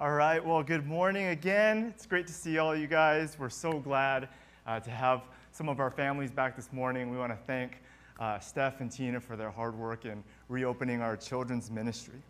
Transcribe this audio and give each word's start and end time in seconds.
All 0.00 0.12
right, 0.12 0.42
well, 0.42 0.62
good 0.62 0.86
morning 0.86 1.26
again. 1.26 1.92
It's 1.94 2.06
great 2.06 2.26
to 2.26 2.32
see 2.32 2.56
all 2.56 2.74
you 2.74 2.86
guys. 2.86 3.36
We're 3.38 3.50
so 3.50 3.80
glad 3.80 4.30
uh, 4.66 4.80
to 4.80 4.90
have 4.90 5.24
some 5.52 5.68
of 5.68 5.78
our 5.78 5.90
families 5.90 6.30
back 6.30 6.56
this 6.56 6.72
morning. 6.72 7.10
We 7.10 7.18
want 7.18 7.32
to 7.32 7.38
thank 7.46 7.82
uh, 8.18 8.38
Steph 8.38 8.80
and 8.80 8.90
Tina 8.90 9.20
for 9.20 9.36
their 9.36 9.50
hard 9.50 9.76
work 9.76 10.06
in 10.06 10.24
reopening 10.48 11.02
our 11.02 11.18
children's 11.18 11.70
ministry. 11.70 12.22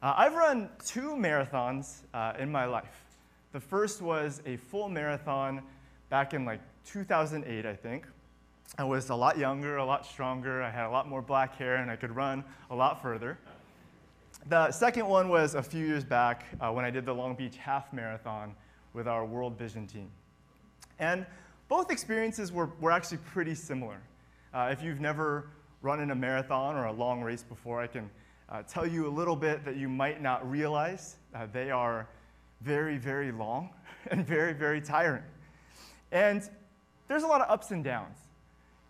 Uh, 0.00 0.14
I've 0.16 0.32
run 0.32 0.70
two 0.86 1.10
marathons 1.10 2.04
uh, 2.14 2.32
in 2.38 2.50
my 2.50 2.64
life. 2.64 3.04
The 3.52 3.60
first 3.60 4.00
was 4.00 4.40
a 4.46 4.56
full 4.56 4.88
marathon 4.88 5.60
back 6.08 6.32
in 6.32 6.46
like 6.46 6.60
2008, 6.86 7.66
I 7.66 7.76
think. 7.76 8.06
I 8.78 8.84
was 8.84 9.10
a 9.10 9.14
lot 9.14 9.36
younger, 9.36 9.76
a 9.76 9.84
lot 9.84 10.06
stronger. 10.06 10.62
I 10.62 10.70
had 10.70 10.86
a 10.86 10.90
lot 10.90 11.06
more 11.06 11.20
black 11.20 11.56
hair, 11.56 11.76
and 11.76 11.90
I 11.90 11.96
could 11.96 12.16
run 12.16 12.44
a 12.70 12.74
lot 12.74 13.02
further. 13.02 13.38
The 14.50 14.70
second 14.72 15.06
one 15.06 15.30
was 15.30 15.54
a 15.54 15.62
few 15.62 15.86
years 15.86 16.04
back 16.04 16.44
uh, 16.60 16.70
when 16.70 16.84
I 16.84 16.90
did 16.90 17.06
the 17.06 17.14
Long 17.14 17.34
Beach 17.34 17.56
Half 17.56 17.94
Marathon 17.94 18.54
with 18.92 19.08
our 19.08 19.24
World 19.24 19.56
Vision 19.56 19.86
team. 19.86 20.10
And 20.98 21.24
both 21.70 21.90
experiences 21.90 22.52
were, 22.52 22.68
were 22.78 22.90
actually 22.90 23.18
pretty 23.24 23.54
similar. 23.54 23.96
Uh, 24.52 24.68
if 24.70 24.82
you've 24.82 25.00
never 25.00 25.48
run 25.80 25.98
in 25.98 26.10
a 26.10 26.14
marathon 26.14 26.76
or 26.76 26.84
a 26.84 26.92
long 26.92 27.22
race 27.22 27.42
before, 27.42 27.80
I 27.80 27.86
can 27.86 28.10
uh, 28.50 28.62
tell 28.68 28.86
you 28.86 29.06
a 29.06 29.08
little 29.08 29.34
bit 29.34 29.64
that 29.64 29.76
you 29.76 29.88
might 29.88 30.20
not 30.20 30.48
realize. 30.48 31.16
Uh, 31.34 31.46
they 31.50 31.70
are 31.70 32.06
very, 32.60 32.98
very 32.98 33.32
long 33.32 33.70
and 34.10 34.26
very, 34.26 34.52
very 34.52 34.82
tiring. 34.82 35.24
And 36.12 36.46
there's 37.08 37.22
a 37.22 37.26
lot 37.26 37.40
of 37.40 37.50
ups 37.50 37.70
and 37.70 37.82
downs. 37.82 38.18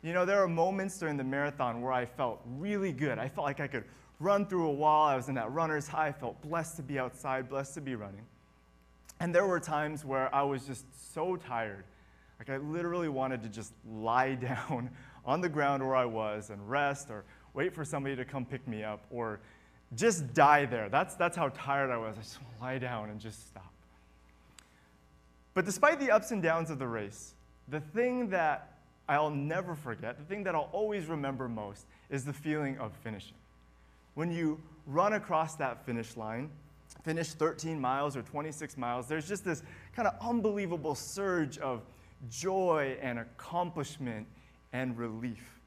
You 0.03 0.15
know, 0.15 0.25
there 0.25 0.43
are 0.43 0.49
moments 0.49 0.99
during 0.99 1.17
the 1.17 1.25
marathon 1.25 1.81
where 1.81 1.93
I 1.93 2.07
felt 2.07 2.41
really 2.59 2.91
good. 2.91 3.21
I 3.21 3.29
felt 3.29 3.47
like 3.47 3.61
I 3.61 3.69
could 3.69 3.85
run 4.21 4.47
through 4.47 4.67
a 4.67 4.73
wall. 4.73 5.07
I 5.07 5.17
was 5.17 5.29
in 5.29 5.35
that 5.35 5.53
runner's 5.53 5.89
high. 5.89 6.09
I 6.09 6.13
felt 6.13 6.41
blessed 6.43 6.77
to 6.77 6.83
be 6.83 6.99
outside, 6.99 7.49
blessed 7.49 7.75
to 7.75 7.81
be 7.81 7.95
running. 7.95 8.25
And 9.21 9.35
there 9.35 9.47
were 9.47 9.61
times 9.61 10.05
where 10.05 10.35
I 10.35 10.43
was 10.43 10.67
just 10.67 10.85
so 11.15 11.37
tired. 11.37 11.85
Like 12.39 12.51
I 12.51 12.57
literally 12.59 13.09
wanted 13.09 13.43
to 13.43 13.49
just 13.49 13.73
lie 13.91 14.35
down 14.35 14.91
on 15.25 15.41
the 15.41 15.49
ground 15.49 15.87
where 15.87 15.97
I 15.97 16.05
was 16.05 16.51
and 16.51 16.69
rest 16.69 17.11
or 17.11 17.25
wait 17.55 17.75
for 17.75 17.85
somebody 17.85 18.17
to 18.17 18.25
come 18.25 18.45
pick 18.45 18.67
me 18.67 18.83
up 18.83 19.05
or 19.11 19.41
just 19.95 20.35
die 20.35 20.67
there. 20.67 20.89
That's, 20.89 21.15
that's 21.15 21.37
how 21.37 21.51
tired 21.51 21.91
I 21.91 21.97
was. 21.97 22.17
I 22.19 22.23
just 22.23 22.43
want 22.43 22.57
to 22.57 22.63
lie 22.63 22.79
down 22.79 23.11
and 23.11 23.21
just 23.21 23.47
stop. 23.49 23.73
But 25.55 25.65
despite 25.65 26.01
the 26.01 26.11
ups 26.11 26.33
and 26.33 26.43
downs 26.43 26.71
of 26.71 26.81
the 26.81 26.89
race, 26.89 27.35
the 27.69 27.81
thing 27.81 28.29
that 28.31 28.73
I'll 29.09 29.31
never 29.31 29.77
forget, 29.77 30.19
the 30.19 30.25
thing 30.25 30.43
that 30.45 30.55
I'll 30.55 30.71
always 30.73 31.07
remember 31.07 31.49
most, 31.49 31.87
is 32.11 32.25
the 32.25 32.33
feeling 32.33 32.77
of 32.79 32.93
finishing 33.05 33.37
when 34.15 34.31
you 34.31 34.61
run 34.87 35.15
across 35.15 35.57
that 35.57 35.85
finish 35.85 36.17
line, 36.17 36.51
finish 37.03 37.29
13 37.29 37.81
miles 37.81 38.17
or 38.17 38.23
26 38.23 38.77
miles, 38.77 39.07
there's 39.07 39.29
just 39.29 39.45
this 39.45 39.63
kind 39.95 40.09
of 40.09 40.15
unbelievable 40.21 40.95
surge 40.95 41.59
of 41.59 41.83
joy 42.31 42.97
and 43.01 43.19
accomplishment 43.19 44.27
and 44.73 44.97
relief. 44.97 45.61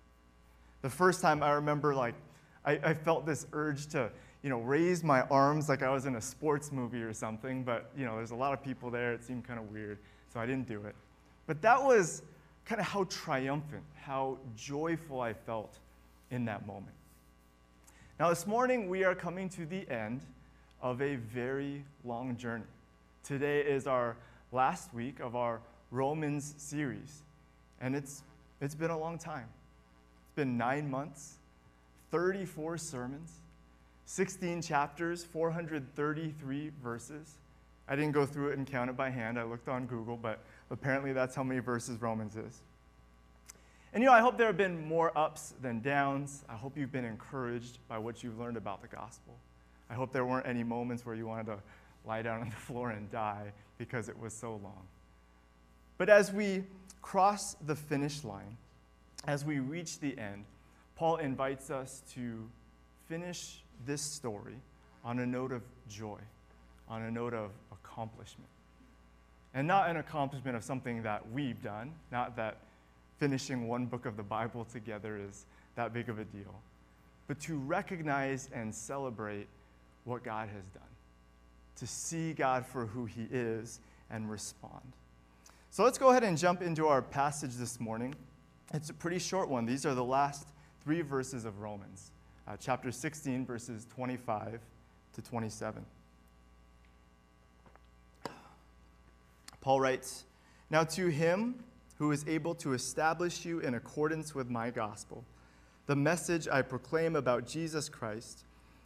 The 0.82 0.90
first 0.90 1.22
time 1.22 1.44
I 1.44 1.52
remember, 1.52 1.94
like, 1.94 2.16
I, 2.66 2.80
I 2.84 2.94
felt 2.94 3.26
this 3.26 3.48
urge 3.54 3.88
to, 3.88 4.10
you 4.44 4.50
know, 4.50 4.60
raise 4.60 5.04
my 5.04 5.22
arms 5.24 5.70
like 5.70 5.84
I 5.84 5.90
was 5.90 6.06
in 6.06 6.16
a 6.16 6.22
sports 6.22 6.72
movie 6.72 7.02
or 7.02 7.14
something, 7.14 7.64
but, 7.64 7.90
you 7.98 8.06
know, 8.06 8.16
there's 8.16 8.32
a 8.32 8.36
lot 8.36 8.54
of 8.54 8.64
people 8.64 8.90
there. 8.90 9.14
It 9.14 9.24
seemed 9.24 9.46
kind 9.46 9.60
of 9.60 9.72
weird, 9.72 9.98
so 10.32 10.40
I 10.40 10.46
didn't 10.46 10.68
do 10.68 10.86
it. 10.86 10.96
But 11.46 11.62
that 11.62 11.82
was 11.82 12.24
kind 12.66 12.82
of 12.82 12.88
how 12.88 13.06
triumphant, 13.06 13.84
how 13.96 14.38
joyful 14.56 15.22
I 15.22 15.34
felt 15.34 15.80
in 16.32 16.46
that 16.46 16.68
moment. 16.68 16.94
Now, 18.20 18.30
this 18.30 18.48
morning 18.48 18.90
we 18.90 19.04
are 19.04 19.14
coming 19.14 19.48
to 19.50 19.68
the 19.68 19.88
end 19.92 20.22
of 20.82 21.04
a 21.04 21.18
very 21.18 21.86
long 22.04 22.36
journey. 22.36 22.64
Today 23.24 23.62
is 23.62 23.86
our 23.86 24.18
last 24.52 24.92
week 24.92 25.20
of 25.20 25.36
our 25.36 25.62
Romans 25.92 26.56
series, 26.58 27.22
and 27.80 27.96
it's, 27.96 28.24
it's 28.60 28.74
been 28.74 28.90
a 28.90 28.98
long 28.98 29.20
time. 29.20 29.46
It's 30.24 30.36
been 30.36 30.58
nine 30.58 30.90
months, 30.90 31.38
34 32.10 32.80
sermons, 32.80 33.34
16 34.06 34.64
chapters, 34.64 35.24
433 35.24 36.72
verses. 36.82 37.36
I 37.88 37.96
didn't 37.96 38.14
go 38.14 38.26
through 38.26 38.50
it 38.50 38.58
and 38.58 38.66
count 38.66 38.90
it 38.90 38.98
by 38.98 39.12
hand. 39.12 39.38
I 39.38 39.44
looked 39.44 39.70
on 39.70 39.86
Google, 39.86 40.18
but 40.18 40.40
apparently 40.72 41.14
that's 41.14 41.36
how 41.36 41.44
many 41.44 41.60
verses 41.60 42.02
Romans 42.02 42.36
is. 42.36 42.64
And 43.94 44.04
you 44.04 44.10
know, 44.10 44.16
I 44.16 44.20
hope 44.20 44.38
there 44.38 44.48
have 44.48 44.58
been 44.58 44.88
more 44.88 45.18
ups 45.18 45.54
than 45.62 45.82
downs. 45.82 46.44
I 46.50 46.56
hope 46.56 46.78
you've 46.78 46.92
been 46.92 47.06
encouraged 47.06 47.80
by 47.88 47.98
what 47.98 48.24
you've 48.24 48.38
learned 48.38 48.58
about 48.58 48.82
the 48.82 48.88
gospel. 48.88 49.36
I 49.90 49.94
hope 49.94 50.12
there 50.12 50.26
weren't 50.26 50.46
any 50.46 50.64
moments 50.64 51.06
where 51.06 51.16
you 51.16 51.26
wanted 51.26 51.48
to 51.48 51.58
lie 52.06 52.22
down 52.22 52.42
on 52.42 52.50
the 52.50 52.56
floor 52.68 52.92
and 52.92 53.10
die 53.12 53.54
because 53.78 54.10
it 54.10 54.20
was 54.20 54.34
so 54.34 54.52
long. 54.64 54.84
But 55.98 56.10
as 56.10 56.32
we 56.32 56.64
cross 57.02 57.56
the 57.66 57.76
finish 57.76 58.24
line, 58.24 58.58
as 59.26 59.46
we 59.46 59.60
reach 59.60 60.00
the 60.00 60.18
end, 60.18 60.46
Paul 60.96 61.18
invites 61.18 61.70
us 61.70 62.04
to 62.14 62.48
finish 63.08 63.62
this 63.86 64.02
story 64.02 64.56
on 65.04 65.20
a 65.20 65.26
note 65.26 65.52
of 65.52 65.62
joy, 65.90 66.20
on 66.90 67.04
a 67.04 67.12
note 67.12 67.34
of 67.34 67.52
accomplishment. 67.72 68.50
And 69.54 69.68
not 69.68 69.90
an 69.90 69.98
accomplishment 69.98 70.56
of 70.56 70.64
something 70.64 71.04
that 71.04 71.32
we've 71.32 71.62
done, 71.64 71.94
not 72.12 72.36
that 72.36 72.58
finishing 73.20 73.68
one 73.68 73.86
book 73.86 74.06
of 74.06 74.18
the 74.18 74.24
Bible 74.24 74.66
together 74.66 75.18
is 75.18 75.46
that 75.76 75.94
big 75.94 76.10
of 76.10 76.20
a 76.20 76.26
deal, 76.26 76.62
but 77.28 77.40
to 77.42 77.58
recognize 77.58 78.50
and 78.54 78.74
celebrate 78.74 79.48
what 80.06 80.24
God 80.24 80.50
has 80.50 80.66
done, 80.74 80.84
to 81.78 81.88
see 81.88 82.34
God 82.34 82.66
for 82.66 82.86
who 82.86 83.06
He 83.06 83.28
is 83.32 83.80
and 84.10 84.30
respond. 84.30 84.82
So 85.70 85.84
let's 85.84 85.98
go 85.98 86.10
ahead 86.10 86.24
and 86.24 86.38
jump 86.38 86.62
into 86.62 86.88
our 86.88 87.02
passage 87.02 87.56
this 87.56 87.80
morning. 87.80 88.16
It's 88.74 88.90
a 88.90 88.94
pretty 88.94 89.20
short 89.20 89.50
one. 89.50 89.66
These 89.66 89.86
are 89.86 89.94
the 89.94 90.04
last 90.04 90.48
three 90.84 91.02
verses 91.02 91.46
of 91.46 91.60
Romans, 91.60 92.12
uh, 92.48 92.56
chapter 92.60 92.92
16, 92.92 93.46
verses 93.46 93.86
25 93.94 94.60
to 95.14 95.22
27. 95.22 95.86
Paul 99.62 99.82
writes, 99.82 100.24
Now 100.70 100.84
to 100.86 101.08
him 101.08 101.56
who 101.98 102.12
is 102.12 102.26
able 102.28 102.54
to 102.56 102.74
establish 102.74 103.46
you 103.46 103.60
in 103.60 103.74
accordance 103.74 104.36
with 104.36 104.50
my 104.50 104.70
gospel, 104.70 105.24
the 105.88 105.96
message 105.96 106.48
I 106.48 106.62
proclaim 106.62 107.16
about 107.16 107.48
Jesus 107.48 107.90
Christ, 107.90 108.44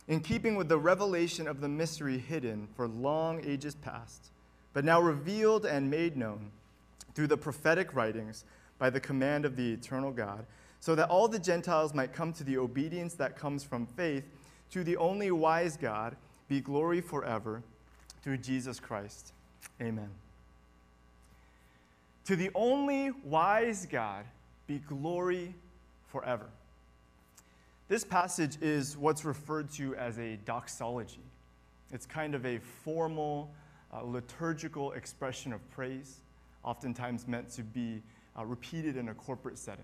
in 0.07 0.19
keeping 0.19 0.55
with 0.55 0.69
the 0.69 0.77
revelation 0.77 1.47
of 1.47 1.61
the 1.61 1.69
mystery 1.69 2.17
hidden 2.17 2.67
for 2.75 2.87
long 2.87 3.43
ages 3.45 3.75
past, 3.75 4.31
but 4.73 4.85
now 4.85 5.01
revealed 5.01 5.65
and 5.65 5.89
made 5.89 6.15
known 6.15 6.51
through 7.13 7.27
the 7.27 7.37
prophetic 7.37 7.93
writings 7.93 8.45
by 8.79 8.89
the 8.89 8.99
command 8.99 9.45
of 9.45 9.55
the 9.55 9.73
eternal 9.73 10.11
God, 10.11 10.45
so 10.79 10.95
that 10.95 11.09
all 11.09 11.27
the 11.27 11.39
Gentiles 11.39 11.93
might 11.93 12.13
come 12.13 12.33
to 12.33 12.43
the 12.43 12.57
obedience 12.57 13.13
that 13.15 13.35
comes 13.35 13.63
from 13.63 13.85
faith 13.85 14.23
to 14.71 14.83
the 14.83 14.97
only 14.97 15.31
wise 15.31 15.77
God, 15.77 16.15
be 16.47 16.61
glory 16.61 17.01
forever 17.01 17.61
through 18.23 18.37
Jesus 18.37 18.79
Christ. 18.79 19.33
Amen. 19.81 20.09
To 22.31 22.37
the 22.37 22.49
only 22.55 23.11
wise 23.25 23.85
God 23.85 24.23
be 24.65 24.77
glory 24.87 25.53
forever. 26.07 26.45
This 27.89 28.05
passage 28.05 28.57
is 28.61 28.95
what's 28.95 29.25
referred 29.25 29.69
to 29.71 29.97
as 29.97 30.17
a 30.17 30.37
doxology. 30.45 31.25
It's 31.91 32.05
kind 32.05 32.33
of 32.33 32.45
a 32.45 32.59
formal, 32.85 33.51
uh, 33.93 34.03
liturgical 34.03 34.93
expression 34.93 35.51
of 35.51 35.59
praise, 35.71 36.21
oftentimes 36.63 37.27
meant 37.27 37.51
to 37.51 37.63
be 37.63 38.01
uh, 38.39 38.45
repeated 38.45 38.95
in 38.95 39.09
a 39.09 39.13
corporate 39.13 39.57
setting. 39.57 39.83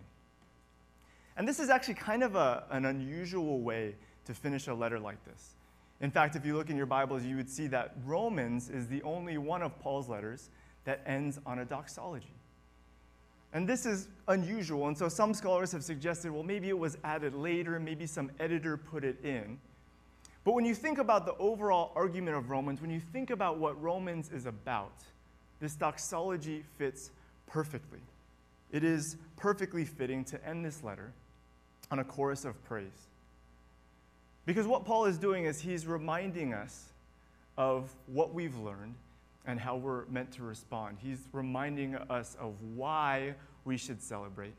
And 1.36 1.46
this 1.46 1.60
is 1.60 1.70
actually 1.70 1.96
kind 1.96 2.24
of 2.24 2.38
a, 2.38 2.64
an 2.72 2.86
unusual 2.86 3.60
way 3.60 3.94
to 4.24 4.34
finish 4.34 4.68
a 4.68 4.74
letter 4.74 5.00
like 5.00 5.22
this. 5.26 5.56
In 6.00 6.12
fact, 6.12 6.38
if 6.38 6.46
you 6.46 6.56
look 6.56 6.70
in 6.70 6.78
your 6.78 6.86
Bibles, 6.86 7.26
you 7.26 7.36
would 7.36 7.50
see 7.50 7.68
that 7.68 7.98
Romans 8.06 8.70
is 8.70 8.88
the 8.88 9.04
only 9.04 9.38
one 9.38 9.62
of 9.62 9.78
Paul's 9.82 10.08
letters 10.08 10.50
that 10.86 11.02
ends 11.06 11.42
on 11.46 11.60
a 11.60 11.66
doxology. 11.66 12.37
And 13.58 13.68
this 13.68 13.88
is 13.88 14.08
unusual, 14.28 14.88
and 14.88 14.96
so 14.96 15.10
some 15.10 15.34
scholars 15.34 15.72
have 15.72 15.84
suggested, 15.84 16.30
well, 16.30 16.44
maybe 16.44 16.70
it 16.70 16.78
was 16.78 16.96
added 17.04 17.34
later, 17.34 17.80
maybe 17.80 18.06
some 18.06 18.30
editor 18.40 18.78
put 18.78 19.04
it 19.04 19.18
in. 19.26 19.58
But 20.44 20.54
when 20.54 20.64
you 20.64 20.76
think 20.76 21.00
about 21.00 21.26
the 21.26 21.34
overall 21.38 21.92
argument 21.96 22.38
of 22.38 22.52
Romans, 22.52 22.82
when 22.82 22.92
you 22.92 23.00
think 23.00 23.32
about 23.32 23.58
what 23.58 23.82
Romans 23.82 24.30
is 24.32 24.46
about, 24.46 24.94
this 25.60 25.74
doxology 25.74 26.66
fits 26.78 27.10
perfectly. 27.48 27.98
It 28.72 28.84
is 28.84 29.18
perfectly 29.38 29.86
fitting 29.86 30.24
to 30.26 30.48
end 30.48 30.64
this 30.64 30.84
letter 30.84 31.12
on 31.90 31.98
a 31.98 32.04
chorus 32.04 32.46
of 32.46 32.64
praise. 32.66 33.08
Because 34.46 34.68
what 34.68 34.86
Paul 34.86 35.06
is 35.06 35.18
doing 35.18 35.46
is 35.46 35.60
he's 35.60 35.88
reminding 35.88 36.54
us 36.54 36.90
of 37.58 37.90
what 38.06 38.36
we've 38.36 38.56
learned 38.60 38.94
and 39.48 39.58
how 39.58 39.78
we're 39.78 40.06
meant 40.08 40.30
to 40.34 40.44
respond. 40.44 40.98
He's 41.02 41.20
reminding 41.32 41.96
us 41.96 42.36
of 42.40 42.54
why 42.76 43.34
we 43.64 43.78
should 43.78 44.02
celebrate, 44.02 44.54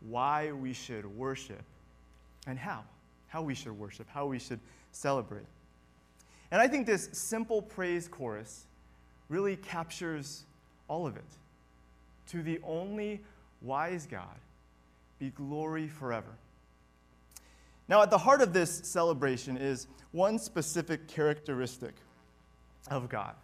why 0.00 0.52
we 0.52 0.72
should 0.72 1.04
worship, 1.04 1.62
and 2.46 2.58
how. 2.58 2.82
How 3.28 3.42
we 3.42 3.54
should 3.54 3.78
worship, 3.78 4.06
how 4.08 4.26
we 4.26 4.38
should 4.38 4.60
celebrate. 4.90 5.44
And 6.50 6.62
I 6.62 6.66
think 6.66 6.86
this 6.86 7.10
simple 7.12 7.60
praise 7.60 8.08
chorus 8.08 8.64
really 9.28 9.56
captures 9.56 10.44
all 10.88 11.06
of 11.06 11.16
it. 11.16 11.24
To 12.28 12.42
the 12.42 12.58
only 12.64 13.20
wise 13.60 14.06
God 14.06 14.38
be 15.18 15.30
glory 15.30 15.88
forever. 15.88 16.30
Now, 17.88 18.02
at 18.02 18.10
the 18.10 18.18
heart 18.18 18.40
of 18.40 18.52
this 18.52 18.80
celebration 18.84 19.56
is 19.56 19.86
one 20.12 20.38
specific 20.38 21.06
characteristic 21.06 21.94
of 22.90 23.08
God 23.08 23.34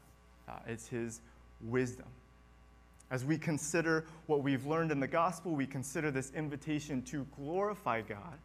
uh, 0.49 0.53
it's 0.67 0.89
His 0.89 1.21
wisdom. 1.63 2.07
As 3.11 3.25
we 3.25 3.37
consider 3.37 4.07
what 4.27 4.43
we've 4.43 4.65
learned 4.65 4.91
in 4.91 4.99
the 4.99 5.07
gospel, 5.07 5.55
we 5.55 5.67
consider 5.67 6.11
this 6.11 6.33
invitation 6.35 7.03
to 7.03 7.27
glorify 7.37 8.01
God. 8.01 8.39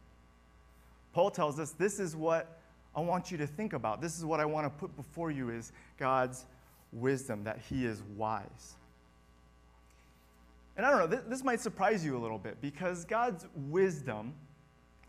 Paul 1.14 1.30
tells 1.30 1.58
us 1.58 1.70
this 1.72 1.98
is 1.98 2.14
what 2.14 2.58
I 2.94 3.00
want 3.00 3.30
you 3.30 3.38
to 3.38 3.46
think 3.46 3.72
about. 3.72 4.00
This 4.00 4.18
is 4.18 4.24
what 4.24 4.40
I 4.40 4.44
want 4.44 4.66
to 4.66 4.70
put 4.70 4.94
before 4.96 5.30
you 5.30 5.50
is 5.50 5.72
God's 5.98 6.44
wisdom, 6.92 7.44
that 7.44 7.60
He 7.68 7.86
is 7.86 8.02
wise. 8.16 8.74
And 10.76 10.86
I 10.86 10.90
don't 10.90 11.00
know, 11.00 11.06
this, 11.06 11.22
this 11.28 11.44
might 11.44 11.60
surprise 11.60 12.04
you 12.04 12.16
a 12.16 12.20
little 12.20 12.38
bit 12.38 12.60
because 12.60 13.04
God's 13.04 13.46
wisdom 13.68 14.32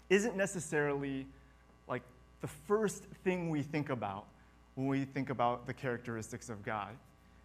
isn't 0.09 0.35
necessarily 0.35 1.27
like 1.87 2.01
the 2.41 2.47
first 2.47 3.03
thing 3.23 3.49
we 3.49 3.61
think 3.61 3.89
about 3.89 4.25
when 4.79 4.87
we 4.87 5.03
think 5.03 5.29
about 5.29 5.67
the 5.67 5.73
characteristics 5.73 6.49
of 6.49 6.63
God. 6.63 6.95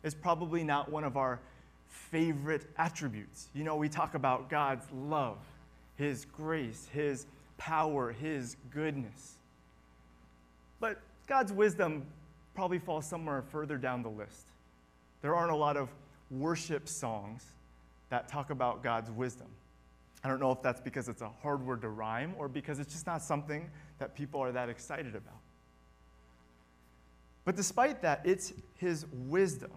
It's 0.04 0.14
probably 0.14 0.62
not 0.62 0.88
one 0.88 1.02
of 1.02 1.16
our 1.16 1.40
favorite 1.88 2.64
attributes. 2.78 3.48
You 3.54 3.64
know, 3.64 3.74
we 3.74 3.88
talk 3.88 4.14
about 4.14 4.48
God's 4.48 4.86
love, 4.92 5.38
His 5.96 6.26
grace, 6.26 6.88
His 6.92 7.26
power, 7.58 8.12
His 8.12 8.56
goodness. 8.70 9.34
But 10.78 11.00
God's 11.26 11.52
wisdom 11.52 12.06
probably 12.54 12.78
falls 12.78 13.04
somewhere 13.04 13.42
further 13.50 13.78
down 13.78 14.04
the 14.04 14.10
list. 14.10 14.46
There 15.20 15.34
aren't 15.34 15.50
a 15.50 15.56
lot 15.56 15.76
of 15.76 15.88
worship 16.30 16.88
songs 16.88 17.46
that 18.10 18.28
talk 18.28 18.50
about 18.50 18.84
God's 18.84 19.10
wisdom. 19.10 19.48
I 20.22 20.28
don't 20.28 20.38
know 20.38 20.52
if 20.52 20.62
that's 20.62 20.80
because 20.80 21.08
it's 21.08 21.22
a 21.22 21.30
hard 21.42 21.66
word 21.66 21.82
to 21.82 21.88
rhyme 21.88 22.32
or 22.38 22.46
because 22.46 22.78
it's 22.78 22.92
just 22.92 23.08
not 23.08 23.22
something 23.22 23.68
that 23.98 24.14
people 24.14 24.40
are 24.40 24.52
that 24.52 24.68
excited 24.68 25.16
about. 25.16 25.40
But 27.44 27.56
despite 27.56 28.02
that, 28.02 28.22
it's 28.24 28.52
His 28.76 29.06
wisdom 29.12 29.70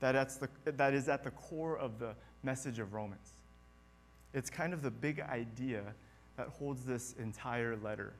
that, 0.00 0.28
the, 0.40 0.72
that 0.72 0.94
is 0.94 1.08
at 1.08 1.24
the 1.24 1.30
core 1.30 1.76
of 1.76 1.98
the 1.98 2.14
message 2.42 2.78
of 2.78 2.92
Romans. 2.92 3.32
It's 4.34 4.50
kind 4.50 4.72
of 4.72 4.82
the 4.82 4.90
big 4.90 5.20
idea 5.20 5.82
that 6.36 6.48
holds 6.48 6.84
this 6.84 7.14
entire 7.18 7.76
letter 7.76 8.12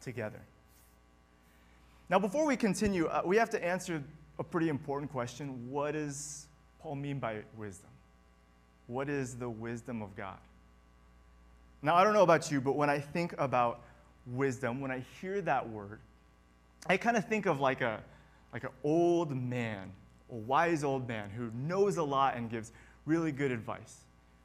together. 0.00 0.40
Now, 2.08 2.18
before 2.18 2.46
we 2.46 2.56
continue, 2.56 3.06
uh, 3.06 3.22
we 3.24 3.36
have 3.36 3.50
to 3.50 3.64
answer 3.64 4.02
a 4.38 4.44
pretty 4.44 4.68
important 4.68 5.10
question. 5.10 5.70
What 5.70 5.92
does 5.92 6.46
Paul 6.80 6.96
mean 6.96 7.18
by 7.18 7.38
wisdom? 7.56 7.88
What 8.86 9.08
is 9.08 9.34
the 9.36 9.48
wisdom 9.48 10.02
of 10.02 10.14
God? 10.16 10.38
Now, 11.80 11.96
I 11.96 12.04
don't 12.04 12.12
know 12.12 12.22
about 12.22 12.50
you, 12.50 12.60
but 12.60 12.76
when 12.76 12.90
I 12.90 12.98
think 12.98 13.34
about 13.38 13.80
wisdom, 14.26 14.80
when 14.80 14.90
I 14.90 15.02
hear 15.20 15.40
that 15.42 15.68
word, 15.68 15.98
I 16.86 16.96
kind 16.96 17.16
of 17.16 17.26
think 17.26 17.46
of 17.46 17.60
like 17.60 17.80
a 17.80 18.00
like 18.52 18.64
an 18.64 18.70
old 18.84 19.34
man, 19.34 19.90
a 20.30 20.34
wise 20.34 20.84
old 20.84 21.08
man 21.08 21.30
who 21.30 21.50
knows 21.54 21.96
a 21.96 22.02
lot 22.02 22.36
and 22.36 22.50
gives 22.50 22.72
really 23.06 23.32
good 23.32 23.50
advice. 23.50 24.00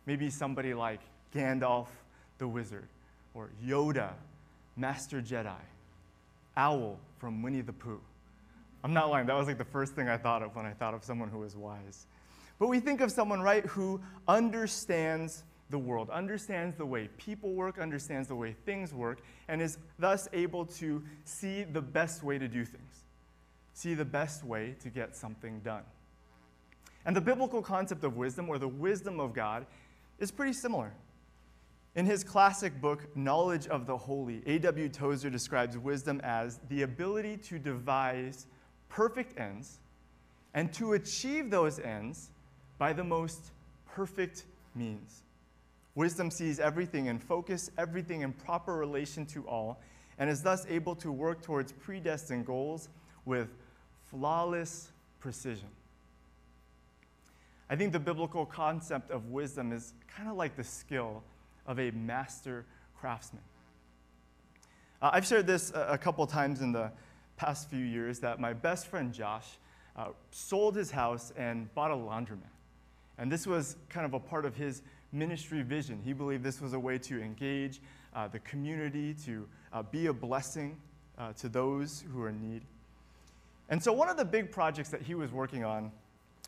Maybe 0.06 0.30
somebody 0.30 0.74
like 0.74 1.01
Gandalf 1.34 1.88
the 2.38 2.48
wizard 2.48 2.88
or 3.34 3.50
Yoda, 3.66 4.12
Master 4.75 5.22
Jedi, 5.22 5.60
Owl 6.56 6.98
from 7.19 7.42
Winnie 7.42 7.62
the 7.62 7.74
Pooh. 7.74 8.00
I'm 8.84 8.94
not 8.94 9.10
lying, 9.10 9.28
that 9.28 9.36
was 9.36 9.48
like 9.48 9.57
the 9.57 9.66
first 9.66 9.94
thing 9.94 10.07
I 10.07 10.18
thought 10.18 10.42
of 10.42 10.56
when 10.56 10.66
I 10.66 10.72
thought 10.72 10.94
of 10.94 11.04
someone 11.04 11.30
who 11.30 11.39
was 11.39 11.56
wise. 11.56 12.06
But 12.60 12.68
we 12.68 12.80
think 12.80 13.01
of 13.01 13.12
someone, 13.12 13.42
right, 13.42 13.66
who 13.66 14.01
understands 14.28 15.44
the 15.69 15.78
world, 15.78 16.10
understands 16.10 16.75
the 16.75 16.86
way 16.86 17.10
people 17.18 17.54
work, 17.54 17.78
understands 17.80 18.28
the 18.28 18.36
way 18.36 18.56
things 18.66 18.94
work, 18.94 19.19
and 19.48 19.62
is 19.62 19.78
thus 20.00 20.28
able 20.34 20.66
to 20.66 21.04
see 21.25 21.64
the 21.64 21.81
best 21.81 22.24
way 22.24 22.38
to 22.38 22.48
do 22.48 22.64
things, 22.64 23.04
see 23.74 23.94
the 23.94 24.06
best 24.06 24.44
way 24.44 24.75
to 24.81 24.90
get 24.90 25.16
something 25.16 25.60
done. 25.60 25.84
And 27.06 27.16
the 27.16 27.22
biblical 27.22 27.62
concept 27.62 28.04
of 28.04 28.18
wisdom, 28.18 28.50
or 28.50 28.58
the 28.58 28.68
wisdom 28.68 29.19
of 29.19 29.34
God, 29.34 29.66
is 30.19 30.31
pretty 30.31 30.54
similar. 30.54 30.94
In 31.96 32.06
his 32.06 32.24
classic 32.24 32.80
book, 32.80 33.16
Knowledge 33.16 33.68
of 33.68 33.88
the 33.88 33.98
Holy, 33.98 34.44
A.W. 34.46 34.90
Tozer 34.90 35.30
describes 35.30 35.78
wisdom 35.78 36.22
as 36.24 36.60
the 36.70 36.84
ability 36.84 37.38
to 37.38 37.58
devise 37.58 38.46
perfect 38.88 39.40
ends 39.40 39.80
and 40.54 40.72
to 40.74 40.94
achieve 40.94 41.50
those 41.50 41.80
ends 41.80 42.30
by 42.78 42.94
the 42.94 43.04
most 43.04 43.52
perfect 43.86 44.46
means. 44.75 45.24
Wisdom 45.98 46.30
sees 46.30 46.60
everything 46.60 47.08
in 47.08 47.18
focus, 47.18 47.72
everything 47.76 48.22
in 48.22 48.32
proper 48.32 48.76
relation 48.76 49.26
to 49.26 49.42
all, 49.48 49.82
and 50.20 50.30
is 50.30 50.44
thus 50.44 50.64
able 50.70 50.96
to 50.96 51.12
work 51.12 51.42
towards 51.42 51.72
predestined 51.72 52.46
goals 52.46 52.90
with 53.26 53.50
flawless 54.12 54.92
precision. 55.20 55.70
I 57.68 57.76
think 57.78 57.94
the 57.94 58.00
biblical 58.00 58.46
concept 58.46 59.10
of 59.10 59.32
wisdom 59.32 59.72
is 59.74 59.94
kind 60.08 60.30
of 60.30 60.36
like 60.36 60.56
the 60.56 60.64
skill 60.64 61.24
of 61.66 61.80
a 61.80 61.90
master 61.90 62.64
craftsman. 63.00 63.42
Uh, 65.02 65.10
I've 65.14 65.26
shared 65.26 65.48
this 65.48 65.72
a, 65.72 65.94
a 65.94 65.98
couple 65.98 66.28
times 66.28 66.62
in 66.62 66.74
the 66.74 66.92
past 67.38 67.72
few 67.72 67.84
years 67.84 68.20
that 68.20 68.40
my 68.40 68.54
best 68.54 68.86
friend 68.86 69.12
Josh 69.12 69.48
uh, 69.96 70.10
sold 70.30 70.76
his 70.76 70.92
house 70.92 71.34
and 71.36 71.74
bought 71.74 71.90
a 71.90 71.96
laundromat. 71.96 72.56
And 73.18 73.31
this 73.31 73.48
was 73.48 73.78
kind 73.90 74.06
of 74.06 74.14
a 74.14 74.19
part 74.19 74.46
of 74.46 74.56
his 74.56 74.81
ministry 75.12 75.62
vision. 75.64 76.02
He 76.04 76.14
believed 76.14 76.44
this 76.44 76.62
was 76.62 76.74
a 76.74 76.80
way 76.80 76.98
to 77.00 77.22
engage 77.22 77.81
uh, 78.16 78.28
the 78.28 78.40
community, 78.40 79.14
to 79.25 79.48
uh, 79.74 79.84
be 79.84 80.08
a 80.08 80.14
blessing 80.14 80.78
uh, 81.18 81.34
to 81.34 81.50
those 81.50 82.04
who 82.12 82.22
are 82.22 82.30
in 82.30 82.42
need. 82.42 82.62
And 83.69 83.81
so, 83.81 83.92
one 83.92 84.10
of 84.10 84.18
the 84.18 84.25
big 84.25 84.52
projects 84.52 84.90
that 84.90 85.02
he 85.02 85.16
was 85.16 85.31
working 85.31 85.64
on 85.64 85.92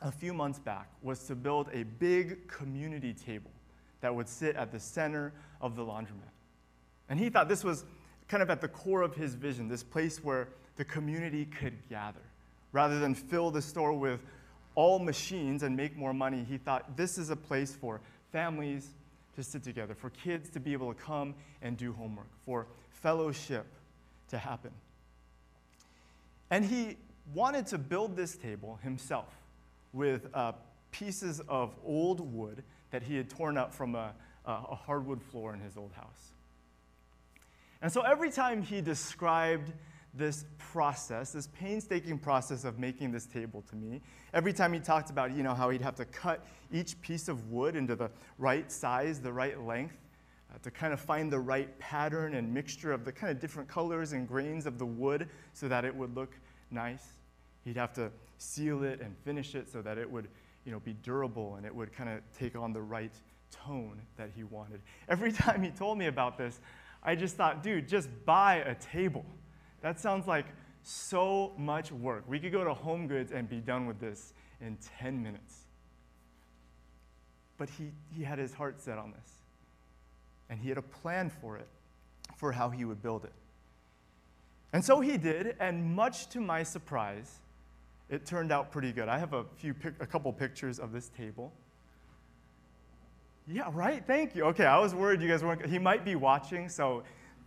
a 0.02 0.12
few 0.12 0.34
months 0.34 0.60
back 0.60 0.90
was 1.02 1.26
to 1.26 1.36
build 1.36 1.70
a 1.74 1.84
big 1.84 2.48
community 2.48 3.14
table 3.14 3.52
that 4.02 4.14
would 4.14 4.30
sit 4.30 4.56
at 4.56 4.72
the 4.72 4.80
center 4.80 5.34
of 5.60 5.76
the 5.76 5.84
laundromat. 5.84 6.32
And 7.10 7.20
he 7.20 7.30
thought 7.30 7.50
this 7.50 7.64
was 7.64 7.86
kind 8.28 8.42
of 8.42 8.50
at 8.50 8.62
the 8.62 8.68
core 8.68 9.02
of 9.02 9.16
his 9.16 9.36
vision, 9.36 9.68
this 9.68 9.84
place 9.84 10.24
where 10.24 10.50
the 10.78 10.86
community 10.86 11.46
could 11.46 11.74
gather. 11.90 12.22
Rather 12.72 13.00
than 13.00 13.16
fill 13.16 13.52
the 13.52 13.62
store 13.62 13.92
with 13.92 14.22
all 14.80 14.98
machines 14.98 15.64
and 15.64 15.76
make 15.76 15.98
more 15.98 16.14
money, 16.14 16.46
he 16.48 16.58
thought 16.58 16.96
this 16.96 17.18
is 17.18 17.32
a 17.32 17.36
place 17.36 17.76
for 17.76 18.00
families 18.32 18.88
to 19.36 19.44
sit 19.44 19.62
together, 19.62 19.94
for 19.94 20.10
kids 20.10 20.50
to 20.52 20.60
be 20.62 20.72
able 20.72 20.94
to 20.94 21.02
come 21.02 21.36
and 21.62 21.76
do 21.76 21.92
homework, 21.92 22.30
for 22.46 22.66
fellowship 22.90 23.66
to 24.30 24.38
happen. 24.38 24.72
And 26.50 26.64
he 26.64 26.96
wanted 27.34 27.68
to 27.68 27.78
build 27.78 28.16
this 28.16 28.38
table 28.38 28.80
himself 28.82 29.28
with 29.92 30.30
uh, 30.34 30.54
pieces 30.92 31.42
of 31.50 31.76
old 31.86 32.22
wood 32.34 32.64
that 32.92 33.04
he 33.04 33.18
had 33.18 33.30
torn 33.30 33.58
up 33.58 33.74
from 33.74 33.96
a, 33.96 34.14
a 34.46 34.76
hardwood 34.76 35.22
floor 35.22 35.54
in 35.54 35.60
his 35.60 35.76
old 35.76 35.92
house. 35.92 36.32
And 37.82 37.92
so 37.92 38.00
every 38.04 38.32
time 38.32 38.62
he 38.62 38.80
described 38.80 39.74
this 40.20 40.46
process, 40.58 41.32
this 41.32 41.48
painstaking 41.48 42.20
process 42.20 42.66
of 42.66 42.78
making 42.78 43.12
this 43.12 43.26
table 43.26 43.64
to 43.70 43.76
me. 43.76 44.02
Every 44.34 44.54
time 44.54 44.74
he 44.74 44.80
talked 44.80 45.10
about, 45.10 45.36
you 45.36 45.42
know, 45.42 45.56
how 45.56 45.72
he'd 45.72 45.82
have 45.82 45.96
to 45.96 46.06
cut 46.06 46.46
each 46.72 47.02
piece 47.02 47.28
of 47.28 47.50
wood 47.50 47.76
into 47.76 47.96
the 47.96 48.12
right 48.38 48.72
size, 48.72 49.20
the 49.20 49.34
right 49.34 49.60
length, 49.60 49.98
uh, 50.54 50.58
to 50.62 50.70
kind 50.70 50.94
of 50.94 51.00
find 51.00 51.32
the 51.32 51.40
right 51.40 51.78
pattern 51.80 52.36
and 52.36 52.54
mixture 52.54 52.92
of 52.92 53.06
the 53.06 53.12
kind 53.12 53.32
of 53.32 53.40
different 53.40 53.68
colors 53.68 54.12
and 54.12 54.28
grains 54.28 54.66
of 54.68 54.78
the 54.78 54.86
wood 54.86 55.28
so 55.54 55.68
that 55.68 55.86
it 55.86 55.96
would 55.96 56.16
look 56.16 56.34
nice. 56.70 57.06
He'd 57.64 57.78
have 57.78 57.94
to 57.94 58.12
seal 58.38 58.84
it 58.84 59.02
and 59.02 59.16
finish 59.24 59.56
it 59.56 59.70
so 59.72 59.82
that 59.82 59.98
it 59.98 60.10
would, 60.10 60.28
you 60.66 60.72
know, 60.72 60.80
be 60.80 60.94
durable 61.02 61.56
and 61.56 61.66
it 61.66 61.74
would 61.74 61.94
kind 61.94 62.10
of 62.10 62.20
take 62.38 62.56
on 62.56 62.74
the 62.74 62.82
right 62.82 63.14
tone 63.52 64.02
that 64.18 64.30
he 64.36 64.44
wanted. 64.44 64.82
Every 65.08 65.32
time 65.44 65.64
he 65.64 65.72
told 65.72 65.98
me 65.98 66.08
about 66.08 66.38
this, 66.38 66.60
I 67.02 67.16
just 67.16 67.38
thought, 67.38 67.64
dude, 67.64 67.88
just 67.88 68.10
buy 68.26 68.56
a 68.56 68.76
table. 68.76 69.26
That 69.82 70.00
sounds 70.00 70.28
like 70.28 70.46
so 70.84 71.54
much 71.58 71.92
work. 71.92 72.24
We 72.28 72.40
could 72.40 72.52
go 72.52 72.64
to 72.64 72.74
Home 72.74 73.08
Goods 73.08 73.32
and 73.32 73.50
be 73.50 73.58
done 73.60 73.86
with 73.86 74.00
this 74.00 74.34
in 74.62 74.78
10 75.00 75.22
minutes. 75.22 75.60
But 77.58 77.70
he, 77.70 77.92
he 78.16 78.24
had 78.24 78.40
his 78.40 78.54
heart 78.54 78.82
set 78.82 78.98
on 78.98 79.12
this. 79.12 79.32
And 80.50 80.60
he 80.60 80.70
had 80.70 80.78
a 80.78 80.84
plan 80.84 81.30
for 81.30 81.58
it, 81.58 81.68
for 82.38 82.52
how 82.52 82.70
he 82.70 82.86
would 82.86 83.02
build 83.02 83.26
it. 83.26 83.34
And 84.72 84.84
so 84.84 85.00
he 85.00 85.18
did, 85.18 85.56
and 85.60 85.96
much 85.96 86.30
to 86.30 86.40
my 86.40 86.64
surprise, 86.64 87.40
it 88.10 88.26
turned 88.26 88.52
out 88.52 88.72
pretty 88.72 88.92
good. 88.92 89.08
I 89.08 89.18
have 89.18 89.34
a 89.34 89.46
few, 89.58 89.76
a 90.00 90.06
couple 90.06 90.32
pictures 90.34 90.80
of 90.80 90.92
this 90.92 91.10
table. 91.10 91.52
Yeah, 93.48 93.70
right. 93.74 94.04
Thank 94.06 94.36
you. 94.36 94.46
Okay, 94.46 94.66
I 94.66 94.78
was 94.78 94.94
worried 94.94 95.22
you 95.22 95.28
guys 95.28 95.44
weren't. 95.44 95.66
He 95.66 95.80
might 95.80 96.06
be 96.06 96.16
watching, 96.16 96.70
so 96.70 97.04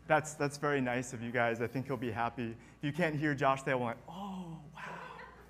That's, 0.06 0.34
that's 0.34 0.58
very 0.58 0.80
nice 0.80 1.12
of 1.12 1.22
you 1.22 1.30
guys. 1.30 1.62
I 1.62 1.66
think 1.66 1.86
he'll 1.86 1.96
be 1.96 2.10
happy. 2.10 2.50
If 2.50 2.82
you 2.82 2.92
can't 2.92 3.14
hear 3.14 3.34
Josh, 3.34 3.62
they'll 3.62 3.78
like, 3.78 3.96
oh, 4.08 4.58
wow, 4.74 4.82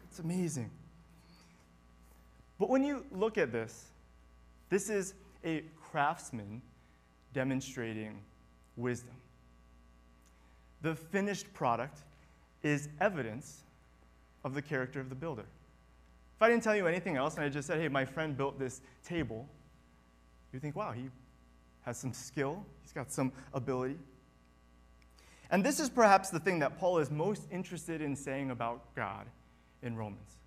it's 0.09 0.19
amazing. 0.19 0.71
But 2.59 2.69
when 2.69 2.85
you 2.85 3.05
look 3.11 3.39
at 3.39 3.51
this, 3.51 3.87
this 4.69 4.89
is 4.89 5.15
a 5.45 5.65
craftsman 5.81 6.63
demonstrating 7.35 8.19
wisdom. 8.77 9.15
The 10.83 10.95
finished 10.95 11.53
product 11.55 11.99
is 12.63 12.89
evidence 13.01 13.63
of 14.45 14.55
the 14.55 14.63
character 14.63 15.01
of 15.01 15.09
the 15.09 15.15
builder. 15.15 15.45
If 16.37 16.43
I 16.43 16.49
didn't 16.49 16.63
tell 16.63 16.77
you 16.77 16.87
anything 16.87 17.17
else 17.17 17.37
and 17.37 17.45
I 17.45 17.49
just 17.49 17.67
said, 17.69 17.81
hey, 17.81 17.89
my 17.89 18.05
friend 18.05 18.37
built 18.37 18.59
this 18.59 18.81
table, 19.05 19.49
you 20.53 20.61
think, 20.61 20.77
wow, 20.77 20.93
he 20.93 21.09
has 21.83 21.97
some 21.97 22.13
skill, 22.13 22.65
he's 22.83 22.93
got 22.93 23.11
some 23.11 23.33
ability. 23.55 23.97
And 25.53 25.63
this 25.63 25.79
is 25.79 25.91
perhaps 25.91 26.31
the 26.31 26.41
thing 26.41 26.59
that 26.61 26.79
Paul 26.79 26.99
is 26.99 27.11
most 27.11 27.47
interested 27.53 28.01
in 28.01 28.17
saying 28.17 28.51
about 28.51 28.83
God 28.97 29.27
in 29.83 29.95
Romans. 29.95 30.39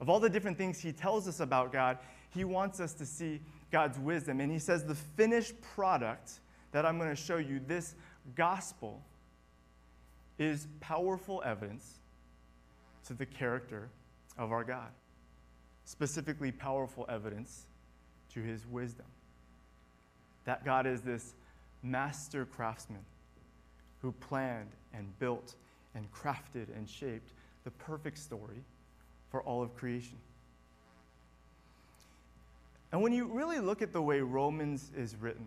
Of 0.00 0.08
all 0.08 0.20
the 0.20 0.30
different 0.30 0.56
things 0.56 0.80
he 0.80 0.90
tells 0.90 1.28
us 1.28 1.40
about 1.40 1.70
God, 1.70 1.98
he 2.30 2.44
wants 2.44 2.80
us 2.80 2.94
to 2.94 3.04
see 3.04 3.40
God's 3.70 3.98
wisdom. 3.98 4.40
And 4.40 4.50
he 4.50 4.58
says, 4.58 4.84
the 4.84 4.94
finished 4.94 5.60
product 5.60 6.40
that 6.72 6.86
I'm 6.86 6.96
going 6.96 7.10
to 7.10 7.16
show 7.16 7.36
you, 7.36 7.60
this 7.66 7.94
gospel, 8.36 9.02
is 10.38 10.66
powerful 10.80 11.42
evidence 11.44 11.98
to 13.06 13.12
the 13.12 13.26
character 13.26 13.90
of 14.38 14.50
our 14.50 14.64
God. 14.64 14.88
Specifically, 15.84 16.52
powerful 16.52 17.04
evidence 17.08 17.66
to 18.32 18.40
his 18.40 18.66
wisdom. 18.66 19.06
That 20.46 20.64
God 20.64 20.86
is 20.86 21.02
this 21.02 21.34
master 21.82 22.46
craftsman 22.46 23.04
who 24.02 24.12
planned 24.12 24.70
and 24.94 25.18
built 25.18 25.54
and 25.94 26.10
crafted 26.12 26.74
and 26.76 26.88
shaped 26.88 27.32
the 27.64 27.70
perfect 27.72 28.18
story 28.18 28.62
for 29.30 29.42
all 29.42 29.62
of 29.62 29.74
creation. 29.76 30.16
And 32.92 33.02
when 33.02 33.12
you 33.12 33.26
really 33.26 33.58
look 33.58 33.82
at 33.82 33.92
the 33.92 34.00
way 34.00 34.20
Romans 34.20 34.90
is 34.96 35.14
written, 35.16 35.46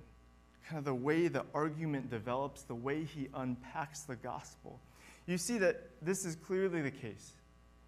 kind 0.67 0.77
of 0.79 0.85
the 0.85 0.93
way 0.93 1.27
the 1.27 1.45
argument 1.53 2.09
develops, 2.09 2.63
the 2.63 2.75
way 2.75 3.03
he 3.03 3.29
unpacks 3.33 4.01
the 4.01 4.15
gospel, 4.15 4.79
you 5.25 5.37
see 5.37 5.57
that 5.59 5.89
this 6.01 6.25
is 6.25 6.35
clearly 6.35 6.81
the 6.81 6.91
case. 6.91 7.31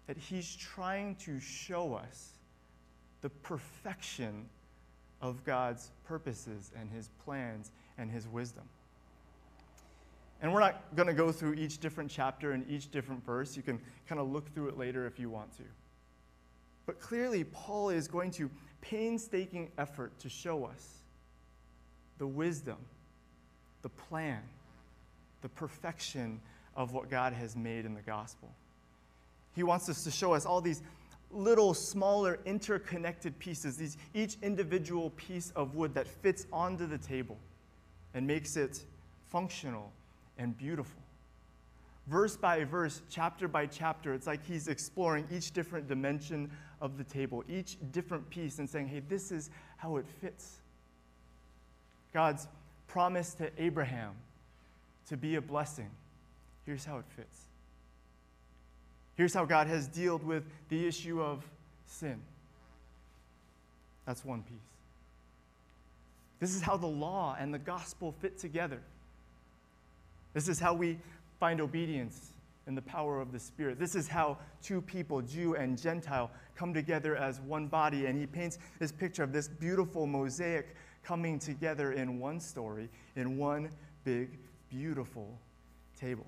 That 0.06 0.16
he's 0.16 0.54
trying 0.56 1.16
to 1.16 1.40
show 1.40 1.94
us 1.94 2.30
the 3.22 3.30
perfection 3.30 4.46
of 5.22 5.44
God's 5.44 5.90
purposes 6.04 6.70
and 6.78 6.90
his 6.90 7.08
plans 7.24 7.70
and 7.96 8.10
his 8.10 8.28
wisdom. 8.28 8.64
And 10.42 10.52
we're 10.52 10.60
not 10.60 10.94
going 10.94 11.08
to 11.08 11.14
go 11.14 11.32
through 11.32 11.54
each 11.54 11.78
different 11.78 12.10
chapter 12.10 12.52
and 12.52 12.68
each 12.68 12.90
different 12.90 13.24
verse. 13.24 13.56
You 13.56 13.62
can 13.62 13.80
kind 14.08 14.20
of 14.20 14.30
look 14.30 14.52
through 14.54 14.68
it 14.68 14.78
later 14.78 15.06
if 15.06 15.18
you 15.18 15.30
want 15.30 15.56
to. 15.56 15.64
But 16.86 17.00
clearly, 17.00 17.44
Paul 17.44 17.90
is 17.90 18.08
going 18.08 18.30
to 18.32 18.50
painstaking 18.80 19.70
effort 19.78 20.18
to 20.18 20.28
show 20.28 20.64
us 20.64 20.98
the 22.18 22.26
wisdom, 22.26 22.76
the 23.82 23.88
plan, 23.88 24.42
the 25.40 25.48
perfection 25.48 26.40
of 26.76 26.92
what 26.92 27.08
God 27.08 27.32
has 27.32 27.56
made 27.56 27.86
in 27.86 27.94
the 27.94 28.02
gospel. 28.02 28.50
He 29.54 29.62
wants 29.62 29.88
us 29.88 30.04
to 30.04 30.10
show 30.10 30.34
us 30.34 30.44
all 30.44 30.60
these 30.60 30.82
little, 31.30 31.74
smaller, 31.74 32.38
interconnected 32.44 33.38
pieces, 33.38 33.76
these, 33.76 33.96
each 34.12 34.36
individual 34.42 35.10
piece 35.10 35.52
of 35.56 35.74
wood 35.74 35.94
that 35.94 36.06
fits 36.06 36.46
onto 36.52 36.86
the 36.86 36.98
table 36.98 37.38
and 38.14 38.26
makes 38.26 38.56
it 38.56 38.84
functional 39.30 39.92
and 40.38 40.56
beautiful. 40.56 41.00
Verse 42.06 42.36
by 42.36 42.64
verse, 42.64 43.00
chapter 43.08 43.48
by 43.48 43.66
chapter, 43.66 44.12
it's 44.12 44.26
like 44.26 44.44
he's 44.44 44.68
exploring 44.68 45.26
each 45.32 45.52
different 45.52 45.88
dimension 45.88 46.50
of 46.80 46.98
the 46.98 47.04
table, 47.04 47.42
each 47.48 47.78
different 47.92 48.28
piece, 48.28 48.58
and 48.58 48.68
saying, 48.68 48.88
hey, 48.88 49.00
this 49.08 49.32
is 49.32 49.48
how 49.78 49.96
it 49.96 50.06
fits. 50.20 50.60
God's 52.12 52.46
promise 52.86 53.34
to 53.34 53.50
Abraham 53.58 54.12
to 55.08 55.16
be 55.16 55.36
a 55.36 55.40
blessing. 55.40 55.90
Here's 56.66 56.84
how 56.84 56.98
it 56.98 57.06
fits. 57.16 57.40
Here's 59.16 59.32
how 59.32 59.44
God 59.44 59.66
has 59.68 59.88
dealt 59.88 60.22
with 60.22 60.44
the 60.68 60.86
issue 60.86 61.22
of 61.22 61.44
sin. 61.86 62.20
That's 64.06 64.24
one 64.24 64.42
piece. 64.42 64.58
This 66.40 66.54
is 66.54 66.60
how 66.60 66.76
the 66.76 66.86
law 66.86 67.36
and 67.38 67.54
the 67.54 67.58
gospel 67.58 68.12
fit 68.20 68.38
together. 68.38 68.80
This 70.34 70.48
is 70.48 70.58
how 70.58 70.74
we 70.74 70.98
find 71.40 71.60
obedience 71.60 72.32
in 72.66 72.74
the 72.74 72.82
power 72.82 73.20
of 73.20 73.32
the 73.32 73.38
Spirit. 73.38 73.78
This 73.78 73.94
is 73.94 74.08
how 74.08 74.38
two 74.62 74.80
people, 74.80 75.22
Jew 75.22 75.54
and 75.54 75.80
Gentile, 75.80 76.30
come 76.54 76.74
together 76.74 77.16
as 77.16 77.40
one 77.40 77.68
body. 77.68 78.06
And 78.06 78.18
he 78.18 78.26
paints 78.26 78.58
this 78.78 78.92
picture 78.92 79.22
of 79.22 79.32
this 79.32 79.48
beautiful 79.48 80.06
mosaic 80.06 80.74
coming 81.04 81.38
together 81.38 81.92
in 81.92 82.18
one 82.18 82.40
story, 82.40 82.88
in 83.16 83.36
one 83.36 83.70
big, 84.04 84.38
beautiful 84.70 85.38
table. 85.98 86.26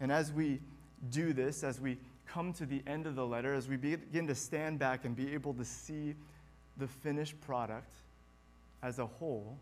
And 0.00 0.12
as 0.12 0.32
we 0.32 0.60
do 1.10 1.32
this, 1.32 1.64
as 1.64 1.80
we 1.80 1.98
come 2.26 2.52
to 2.54 2.66
the 2.66 2.82
end 2.86 3.06
of 3.06 3.16
the 3.16 3.26
letter, 3.26 3.54
as 3.54 3.68
we 3.68 3.76
begin 3.76 4.26
to 4.26 4.34
stand 4.34 4.78
back 4.78 5.04
and 5.04 5.16
be 5.16 5.32
able 5.32 5.54
to 5.54 5.64
see 5.64 6.14
the 6.76 6.86
finished 6.86 7.40
product 7.40 7.94
as 8.82 8.98
a 8.98 9.06
whole, 9.06 9.58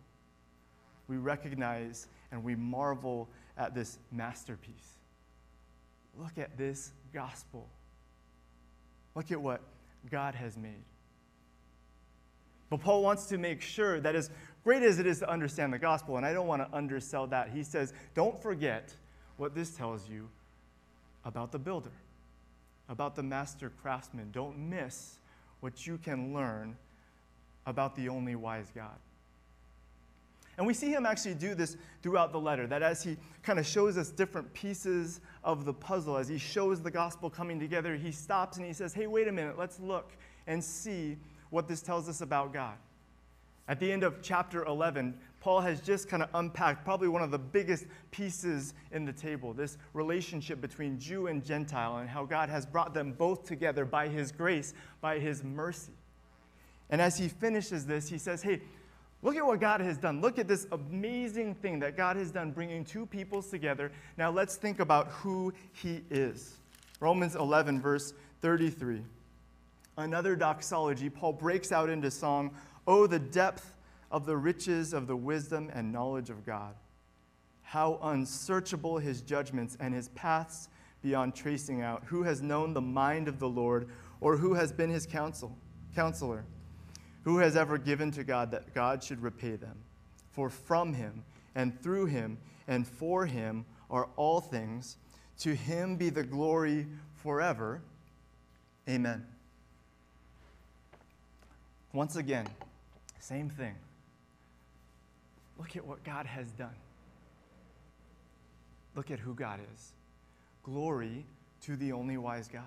we 1.09 1.17
recognize 1.17 2.07
and 2.33 2.43
we 2.43 2.55
marvel 2.55 3.29
at 3.57 3.75
this 3.75 3.99
masterpiece. 4.11 4.99
Look 6.19 6.39
at 6.39 6.57
this 6.57 6.93
gospel. 7.13 7.69
Look 9.15 9.31
at 9.33 9.41
what 9.41 9.61
God 10.11 10.35
has 10.35 10.57
made. 10.57 10.85
But 12.71 12.81
Paul 12.81 13.03
wants 13.03 13.27
to 13.27 13.39
make 13.39 13.61
sure 13.61 14.01
that 14.01 14.17
as 14.17 14.31
great 14.65 14.83
as 14.83 14.99
it 14.99 15.07
is 15.07 15.21
to 15.21 15.31
understand 15.31 15.73
the 15.73 15.79
gospel, 15.79 16.17
and 16.17 16.27
I 16.27 16.33
don't 16.33 16.47
want 16.47 16.63
to 16.63 16.77
undersell 16.77 17.27
that, 17.29 17.51
he 17.51 17.63
says, 17.63 17.93
don't 18.15 18.41
forget 18.43 18.95
what 19.37 19.55
this 19.55 19.71
tells 19.71 20.09
you 20.09 20.29
about 21.25 21.53
the 21.53 21.59
builder, 21.59 21.93
about 22.89 23.15
the 23.15 23.23
master 23.23 23.71
craftsman. 23.83 24.31
Don't 24.33 24.59
miss 24.59 25.19
what 25.61 25.87
you 25.87 25.99
can 25.99 26.35
learn 26.35 26.77
about 27.67 27.97
the 27.97 28.09
only 28.09 28.35
wise 28.35 28.71
God. 28.75 28.99
And 30.57 30.67
we 30.67 30.75
see 30.75 30.91
him 30.91 31.05
actually 31.05 31.35
do 31.35 31.55
this 31.55 31.77
throughout 32.03 32.33
the 32.33 32.41
letter, 32.41 32.67
that 32.67 32.83
as 32.83 33.03
he 33.03 33.17
kind 33.43 33.59
of 33.59 33.67
shows 33.67 33.99
us 33.99 34.11
different 34.11 34.53
pieces 34.55 35.21
of 35.43 35.65
the 35.65 35.73
puzzle, 35.73 36.17
as 36.17 36.29
he 36.29 36.39
shows 36.39 36.81
the 36.81 36.91
gospel 36.91 37.29
coming 37.29 37.59
together, 37.59 37.97
he 37.97 38.13
stops 38.13 38.57
and 38.57 38.67
he 38.67 38.73
says, 38.73 38.95
Hey, 38.95 39.07
wait 39.07 39.29
a 39.29 39.33
minute, 39.33 39.59
let's 39.59 39.81
look 39.81 40.13
and 40.47 40.63
see 40.63 41.17
what 41.51 41.69
this 41.69 41.83
tells 41.83 42.09
us 42.09 42.21
about 42.21 42.53
God. 42.53 42.77
At 43.67 43.81
the 43.81 43.91
end 43.91 44.03
of 44.03 44.21
chapter 44.21 44.65
11, 44.65 45.15
Paul 45.41 45.61
has 45.61 45.81
just 45.81 46.09
kind 46.09 46.23
of 46.23 46.29
unpacked 46.35 46.85
probably 46.85 47.09
one 47.09 47.23
of 47.23 47.31
the 47.31 47.39
biggest 47.39 47.87
pieces 48.11 48.75
in 48.93 49.05
the 49.05 49.13
table 49.13 49.53
this 49.53 49.79
relationship 49.93 50.61
between 50.61 50.99
Jew 50.99 51.29
and 51.29 51.45
Gentile, 51.45 51.99
and 51.99 52.09
how 52.09 52.25
God 52.25 52.49
has 52.49 52.67
brought 52.67 52.93
them 52.93 53.13
both 53.13 53.45
together 53.45 53.85
by 53.85 54.09
his 54.09 54.33
grace, 54.33 54.75
by 55.01 55.19
his 55.19 55.43
mercy. 55.43 55.93
And 56.91 57.01
as 57.01 57.19
he 57.19 57.29
finishes 57.29 57.87
this, 57.87 58.09
he 58.09 58.19
says, 58.19 58.43
Hey, 58.43 58.61
Look 59.25 59.37
at 59.37 59.47
what 59.47 59.59
God 59.59 59.81
has 59.81 59.97
done. 59.97 60.21
Look 60.21 60.39
at 60.39 60.47
this 60.47 60.67
amazing 60.71 61.55
thing 61.55 61.79
that 61.81 61.97
God 61.97 62.17
has 62.17 62.31
done, 62.31 62.53
bringing 62.53 62.85
two 62.85 63.07
peoples 63.07 63.49
together. 63.49 63.91
Now 64.19 64.31
let's 64.31 64.57
think 64.57 64.81
about 64.81 65.09
who 65.09 65.55
He 65.73 66.03
is. 66.11 66.59
Romans 67.01 67.35
11, 67.35 67.81
verse 67.81 68.13
33. 68.43 69.03
Another 69.97 70.37
doxology, 70.37 71.09
Paul 71.09 71.33
breaks 71.33 71.73
out 71.73 71.89
into 71.89 72.11
song 72.11 72.55
Oh, 72.87 73.07
the 73.07 73.19
depth 73.19 73.79
of 74.11 74.27
the 74.27 74.37
riches 74.37 74.93
of 74.93 75.07
the 75.07 75.17
wisdom 75.17 75.71
and 75.73 75.91
knowledge 75.91 76.29
of 76.29 76.45
God. 76.45 76.75
How 77.63 77.99
unsearchable 78.03 78.99
his 78.99 79.23
judgments 79.23 79.75
and 79.81 79.95
his 79.95 80.09
paths 80.11 80.69
beyond 81.03 81.35
tracing 81.35 81.81
out. 81.81 82.03
Who 82.07 82.25
has 82.25 82.43
known 82.43 82.75
the 82.75 82.83
mind 82.83 83.29
of 83.29 83.39
the 83.39 83.49
Lord, 83.49 83.89
or 84.21 84.37
who 84.37 84.53
has 84.53 84.71
been 84.71 84.91
his 84.91 85.07
counsel, 85.07 85.57
counselor? 85.95 86.45
Who 87.25 87.39
has 87.39 87.57
ever 87.57 87.79
given 87.79 88.11
to 88.13 88.25
God 88.25 88.51
that 88.51 88.75
God 88.75 89.03
should 89.03 89.23
repay 89.23 89.57
them? 89.57 89.77
For 90.33 90.51
from 90.51 90.95
him 90.95 91.25
and 91.55 91.81
through 91.83 92.07
him 92.07 92.39
and 92.69 92.87
for 92.87 93.27
him 93.27 93.65
are 93.91 94.09
all 94.17 94.41
things. 94.41 94.97
To 95.41 95.55
him 95.55 95.97
be 95.97 96.11
the 96.11 96.23
glory 96.23 96.87
forever. 97.17 97.81
Amen. 98.89 99.27
Once 101.93 102.17
again, 102.17 102.47
same 103.21 103.49
thing. 103.49 103.75
Look 105.59 105.77
at 105.77 105.87
what 105.87 106.03
God 106.05 106.27
has 106.27 106.51
done. 106.53 106.75
Look 108.95 109.11
at 109.11 109.19
who 109.19 109.35
God 109.35 109.61
is. 109.75 109.93
Glory 110.63 111.25
to 111.63 111.77
the 111.77 111.93
only 111.93 112.17
wise 112.17 112.49
God. 112.49 112.63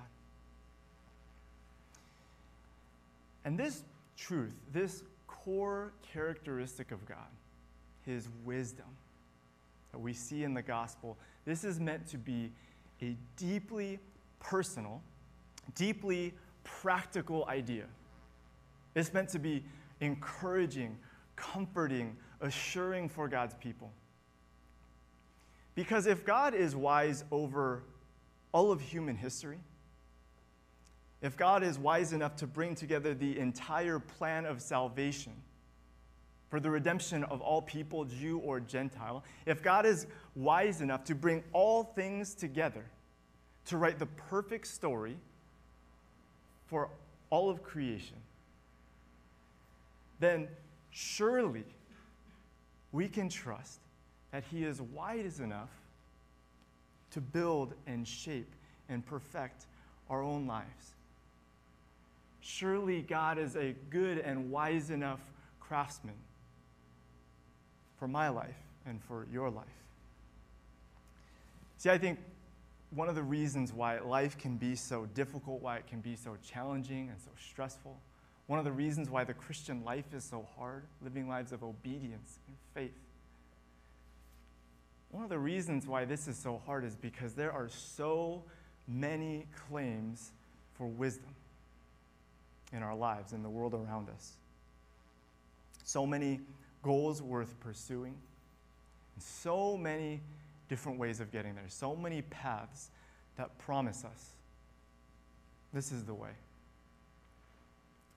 And 3.46 3.58
this 3.58 3.84
truth, 4.18 4.56
this 4.74 5.04
core 5.28 5.94
characteristic 6.12 6.92
of 6.92 7.06
God, 7.06 7.18
his 8.06 8.28
wisdom 8.44 8.86
that 9.92 10.00
we 10.00 10.14
see 10.14 10.44
in 10.44 10.54
the 10.54 10.62
gospel, 10.62 11.18
this 11.46 11.64
is 11.64 11.80
meant 11.80 12.08
to 12.08 12.18
be 12.18 12.52
a 13.02 13.16
deeply 13.38 14.00
personal, 14.40 15.02
deeply 15.76 16.34
practical 16.64 17.46
idea. 17.48 17.86
It's 18.96 19.14
meant 19.14 19.30
to 19.30 19.40
be 19.40 19.64
encouraging, 20.02 20.98
comforting, 21.36 22.16
assuring 22.42 23.10
for 23.10 23.28
God's 23.28 23.56
people. 23.56 23.92
Because 25.76 26.08
if 26.08 26.26
God 26.26 26.56
is 26.56 26.76
wise 26.76 27.24
over 27.32 27.84
all 28.52 28.72
of 28.72 28.82
human 28.82 29.16
history, 29.16 29.60
if 31.22 31.36
God 31.36 31.64
is 31.64 31.80
wise 31.80 32.14
enough 32.14 32.36
to 32.38 32.48
bring 32.48 32.76
together 32.76 33.14
the 33.14 33.40
entire 33.40 34.00
plan 34.00 34.46
of 34.46 34.62
salvation 34.62 35.34
for 36.50 36.60
the 36.60 36.70
redemption 36.70 37.24
of 37.26 37.42
all 37.42 37.62
people, 37.62 38.06
Jew 38.06 38.38
or 38.40 38.60
Gentile, 38.60 39.24
if 39.46 39.62
God 39.62 39.86
is 39.86 40.08
wise 40.36 40.82
enough 40.82 41.04
to 41.06 41.16
bring 41.16 41.44
all 41.54 41.84
things 41.84 42.34
together 42.34 42.86
to 43.66 43.78
write 43.78 44.00
the 44.00 44.06
perfect 44.06 44.68
story 44.68 45.18
for 46.68 46.90
all 47.30 47.50
of 47.50 47.64
creation, 47.64 48.16
then 50.20 50.48
surely 50.92 51.66
we 52.92 53.08
can 53.08 53.28
trust 53.28 53.80
that 54.32 54.44
He 54.52 54.64
is 54.64 54.82
wise 54.82 55.40
enough 55.40 55.70
to 57.12 57.22
build 57.22 57.74
and 57.88 58.08
shape 58.08 58.54
and 58.88 59.06
perfect 59.06 59.66
our 60.10 60.22
own 60.22 60.48
lives. 60.48 60.94
Surely 62.50 63.02
God 63.02 63.38
is 63.38 63.58
a 63.58 63.76
good 63.90 64.20
and 64.20 64.50
wise 64.50 64.90
enough 64.90 65.20
craftsman 65.60 66.16
for 68.00 68.08
my 68.08 68.30
life 68.30 68.56
and 68.86 69.04
for 69.04 69.28
your 69.30 69.50
life. 69.50 69.66
See, 71.76 71.90
I 71.90 71.98
think 71.98 72.20
one 72.92 73.10
of 73.10 73.16
the 73.16 73.22
reasons 73.22 73.74
why 73.74 74.00
life 74.00 74.38
can 74.38 74.56
be 74.56 74.78
so 74.78 75.08
difficult, 75.08 75.62
why 75.62 75.76
it 75.76 75.88
can 75.88 76.00
be 76.00 76.16
so 76.16 76.38
challenging 76.42 77.10
and 77.10 77.20
so 77.20 77.32
stressful, 77.50 78.00
one 78.46 78.60
of 78.60 78.66
the 78.66 78.72
reasons 78.72 79.10
why 79.10 79.26
the 79.26 79.34
Christian 79.34 79.84
life 79.84 80.14
is 80.14 80.24
so 80.24 80.48
hard, 80.58 80.84
living 81.02 81.28
lives 81.28 81.52
of 81.52 81.64
obedience 81.64 82.40
and 82.48 82.56
faith. 82.74 82.98
One 85.12 85.26
of 85.26 85.30
the 85.30 85.38
reasons 85.38 85.86
why 85.86 86.06
this 86.06 86.30
is 86.30 86.38
so 86.38 86.62
hard 86.66 86.86
is 86.86 86.96
because 86.96 87.34
there 87.34 87.52
are 87.52 87.68
so 87.68 88.44
many 88.88 89.48
claims 89.68 90.32
for 90.78 90.88
wisdom 90.88 91.36
in 92.74 92.84
our 92.84 92.96
lives, 92.96 93.34
in 93.34 93.44
the 93.44 93.50
world 93.50 93.74
around 93.74 94.10
us. 94.10 94.34
So 95.84 96.06
many 96.06 96.42
goals 96.84 97.22
worth 97.22 97.60
pursuing, 97.60 98.16
and 99.16 99.24
so 99.24 99.78
many 99.78 100.22
different 100.70 101.00
ways 101.00 101.20
of 101.20 101.32
getting 101.32 101.56
there, 101.56 101.70
so 101.70 101.96
many 101.96 102.22
paths 102.24 102.90
that 103.38 103.58
promise 103.58 104.04
us 104.04 104.32
this 105.74 105.92
is 105.92 106.04
the 106.04 106.14
way. 106.14 106.32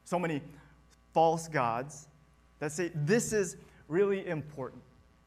So 0.04 0.18
many 0.18 0.40
false 1.12 1.48
gods 1.48 2.06
that 2.58 2.72
say 2.72 2.90
this 2.94 3.32
is 3.32 3.56
really 3.88 4.26
important. 4.26 4.82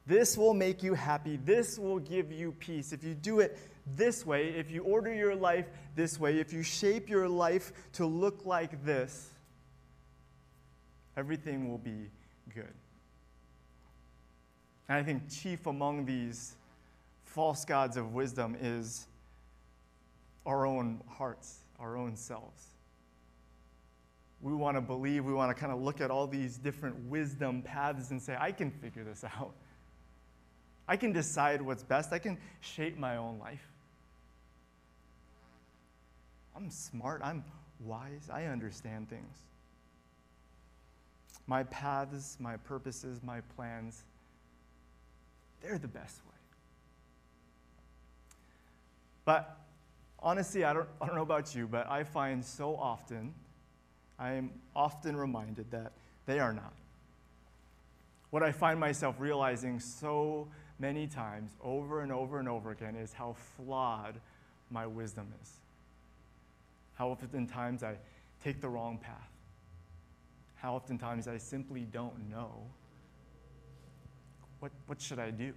This 0.05 0.37
will 0.37 0.53
make 0.53 0.83
you 0.83 0.93
happy. 0.93 1.37
This 1.37 1.79
will 1.79 1.99
give 1.99 2.31
you 2.31 2.51
peace. 2.51 2.91
If 2.91 3.03
you 3.03 3.13
do 3.13 3.39
it 3.39 3.57
this 3.95 4.25
way, 4.25 4.49
if 4.49 4.69
you 4.69 4.83
order 4.83 5.13
your 5.13 5.35
life 5.35 5.65
this 5.95 6.19
way, 6.19 6.39
if 6.39 6.51
you 6.51 6.63
shape 6.63 7.09
your 7.09 7.29
life 7.29 7.71
to 7.93 8.05
look 8.05 8.45
like 8.45 8.83
this, 8.83 9.29
everything 11.15 11.69
will 11.69 11.77
be 11.77 12.09
good. 12.53 12.73
And 14.89 14.97
I 14.97 15.03
think 15.03 15.29
chief 15.29 15.67
among 15.67 16.05
these 16.05 16.55
false 17.23 17.63
gods 17.63 17.95
of 17.97 18.13
wisdom 18.13 18.57
is 18.59 19.07
our 20.45 20.65
own 20.65 21.01
hearts, 21.07 21.59
our 21.79 21.97
own 21.97 22.15
selves. 22.17 22.67
We 24.41 24.53
want 24.53 24.75
to 24.75 24.81
believe, 24.81 25.23
we 25.23 25.33
want 25.33 25.55
to 25.55 25.59
kind 25.59 25.71
of 25.71 25.81
look 25.81 26.01
at 26.01 26.11
all 26.11 26.27
these 26.27 26.57
different 26.57 26.97
wisdom 27.05 27.61
paths 27.61 28.11
and 28.11 28.21
say, 28.21 28.35
I 28.37 28.51
can 28.51 28.69
figure 28.69 29.05
this 29.05 29.23
out. 29.23 29.53
I 30.87 30.97
can 30.97 31.13
decide 31.13 31.61
what's 31.61 31.83
best. 31.83 32.11
I 32.11 32.19
can 32.19 32.37
shape 32.61 32.97
my 32.97 33.17
own 33.17 33.39
life. 33.39 33.67
I'm 36.55 36.69
smart. 36.69 37.21
I'm 37.23 37.43
wise. 37.79 38.29
I 38.31 38.45
understand 38.45 39.09
things. 39.09 39.37
My 41.47 41.63
paths, 41.63 42.37
my 42.39 42.57
purposes, 42.57 43.21
my 43.23 43.41
plans, 43.55 44.03
they're 45.61 45.77
the 45.77 45.87
best 45.87 46.17
way. 46.25 46.31
But 49.25 49.57
honestly, 50.19 50.63
I 50.63 50.73
don't, 50.73 50.87
I 51.01 51.05
don't 51.05 51.15
know 51.15 51.21
about 51.21 51.55
you, 51.55 51.67
but 51.67 51.89
I 51.89 52.03
find 52.03 52.43
so 52.43 52.75
often, 52.75 53.33
I 54.19 54.33
am 54.33 54.51
often 54.75 55.15
reminded 55.15 55.71
that 55.71 55.93
they 56.25 56.39
are 56.39 56.53
not. 56.53 56.73
What 58.29 58.43
I 58.43 58.51
find 58.51 58.79
myself 58.79 59.15
realizing 59.19 59.79
so 59.79 60.47
many 60.83 61.07
times, 61.07 61.51
over 61.63 62.01
and 62.01 62.11
over 62.11 62.39
and 62.39 62.49
over 62.49 62.71
again, 62.71 62.93
is 62.97 63.13
how 63.13 63.37
flawed 63.55 64.15
my 64.69 64.85
wisdom 64.85 65.25
is. 65.41 65.49
How 66.95 67.07
oftentimes 67.07 67.83
I 67.83 67.95
take 68.43 68.59
the 68.59 68.67
wrong 68.67 68.97
path. 68.97 69.31
How 70.55 70.75
oftentimes 70.75 71.29
I 71.29 71.37
simply 71.37 71.87
don't 71.93 72.29
know 72.29 72.51
what, 74.59 74.73
what 74.87 75.01
should 75.01 75.19
I 75.19 75.31
do? 75.31 75.53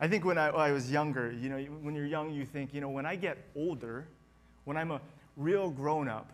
I 0.00 0.08
think 0.08 0.24
when 0.24 0.38
I, 0.38 0.50
when 0.50 0.62
I, 0.62 0.72
was 0.72 0.90
younger, 0.90 1.30
you 1.30 1.50
know, 1.50 1.58
when 1.82 1.94
you're 1.94 2.06
young, 2.06 2.30
you 2.32 2.46
think, 2.46 2.72
you 2.72 2.80
know, 2.80 2.88
when 2.88 3.04
I 3.04 3.16
get 3.16 3.36
older, 3.54 4.06
when 4.64 4.78
I'm 4.78 4.90
a 4.90 5.02
real 5.36 5.68
grown 5.68 6.08
up, 6.08 6.32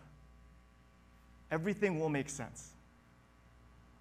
everything 1.51 1.99
will 1.99 2.09
make 2.09 2.29
sense. 2.29 2.71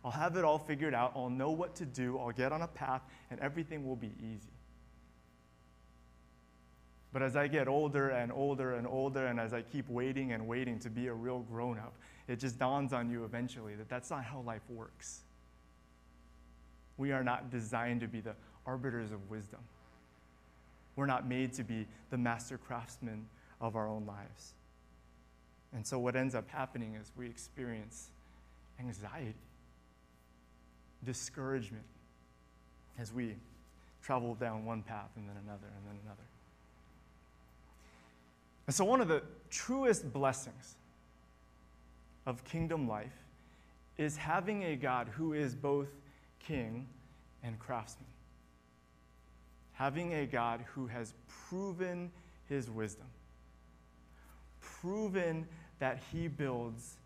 I'll 0.06 0.12
have 0.12 0.36
it 0.36 0.44
all 0.44 0.58
figured 0.58 0.94
out. 0.94 1.14
I'll 1.16 1.28
know 1.28 1.50
what 1.50 1.74
to 1.76 1.84
do. 1.84 2.16
I'll 2.16 2.30
get 2.30 2.52
on 2.52 2.62
a 2.62 2.68
path, 2.68 3.02
and 3.28 3.40
everything 3.40 3.84
will 3.84 3.96
be 3.96 4.12
easy. 4.20 4.52
But 7.12 7.22
as 7.22 7.34
I 7.34 7.48
get 7.48 7.66
older 7.66 8.10
and 8.10 8.30
older 8.30 8.74
and 8.74 8.86
older, 8.86 9.26
and 9.26 9.40
as 9.40 9.52
I 9.52 9.62
keep 9.62 9.88
waiting 9.88 10.30
and 10.30 10.46
waiting 10.46 10.78
to 10.80 10.90
be 10.90 11.08
a 11.08 11.12
real 11.12 11.40
grown 11.40 11.76
up, 11.80 11.92
it 12.28 12.38
just 12.38 12.56
dawns 12.56 12.92
on 12.92 13.10
you 13.10 13.24
eventually 13.24 13.74
that 13.74 13.88
that's 13.88 14.08
not 14.08 14.22
how 14.22 14.42
life 14.42 14.62
works. 14.70 15.22
We 16.98 17.10
are 17.10 17.24
not 17.24 17.50
designed 17.50 18.00
to 18.02 18.06
be 18.06 18.20
the 18.20 18.36
arbiters 18.64 19.10
of 19.10 19.28
wisdom. 19.28 19.60
We're 20.94 21.06
not 21.06 21.26
made 21.26 21.52
to 21.54 21.64
be 21.64 21.84
the 22.10 22.16
master 22.16 22.58
craftsmen 22.58 23.26
of 23.60 23.74
our 23.74 23.88
own 23.88 24.06
lives. 24.06 24.52
And 25.74 25.84
so, 25.84 25.98
what 25.98 26.14
ends 26.14 26.36
up 26.36 26.48
happening 26.48 26.94
is 26.94 27.10
we 27.16 27.26
experience 27.26 28.10
anxiety 28.78 29.34
discouragement 31.06 31.84
as 32.98 33.12
we 33.12 33.36
travel 34.02 34.34
down 34.34 34.64
one 34.64 34.82
path 34.82 35.10
and 35.16 35.28
then 35.28 35.36
another 35.44 35.66
and 35.66 35.86
then 35.86 35.98
another. 36.04 36.22
And 38.66 38.74
so, 38.74 38.84
one 38.84 39.00
of 39.00 39.08
the 39.08 39.22
truest 39.48 40.12
blessings 40.12 40.74
of 42.26 42.42
kingdom 42.44 42.88
life 42.88 43.24
is 43.96 44.16
having 44.16 44.64
a 44.64 44.76
God 44.76 45.08
who 45.08 45.32
is 45.32 45.54
both 45.54 45.88
king 46.40 46.86
and 47.42 47.58
craftsman. 47.58 48.08
Having 49.74 50.14
a 50.14 50.26
God 50.26 50.64
who 50.74 50.86
has 50.86 51.14
proven 51.48 52.10
his 52.48 52.68
wisdom, 52.68 53.06
proven 54.60 55.46
that 55.78 56.00
he 56.12 56.28
builds 56.28 56.96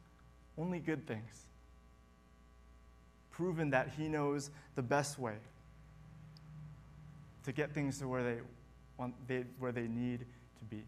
only 0.57 0.79
good 0.79 1.07
things 1.07 1.47
proven 3.40 3.70
that 3.70 3.88
he 3.96 4.07
knows 4.07 4.50
the 4.74 4.83
best 4.83 5.18
way 5.18 5.33
to 7.42 7.53
get 7.53 7.72
things 7.72 7.98
to 7.98 8.07
where 8.07 8.22
they 8.22 8.37
want 8.98 9.14
they, 9.26 9.44
where 9.59 9.72
they 9.72 9.88
need 9.88 10.18
to 10.59 10.64
be. 10.66 10.83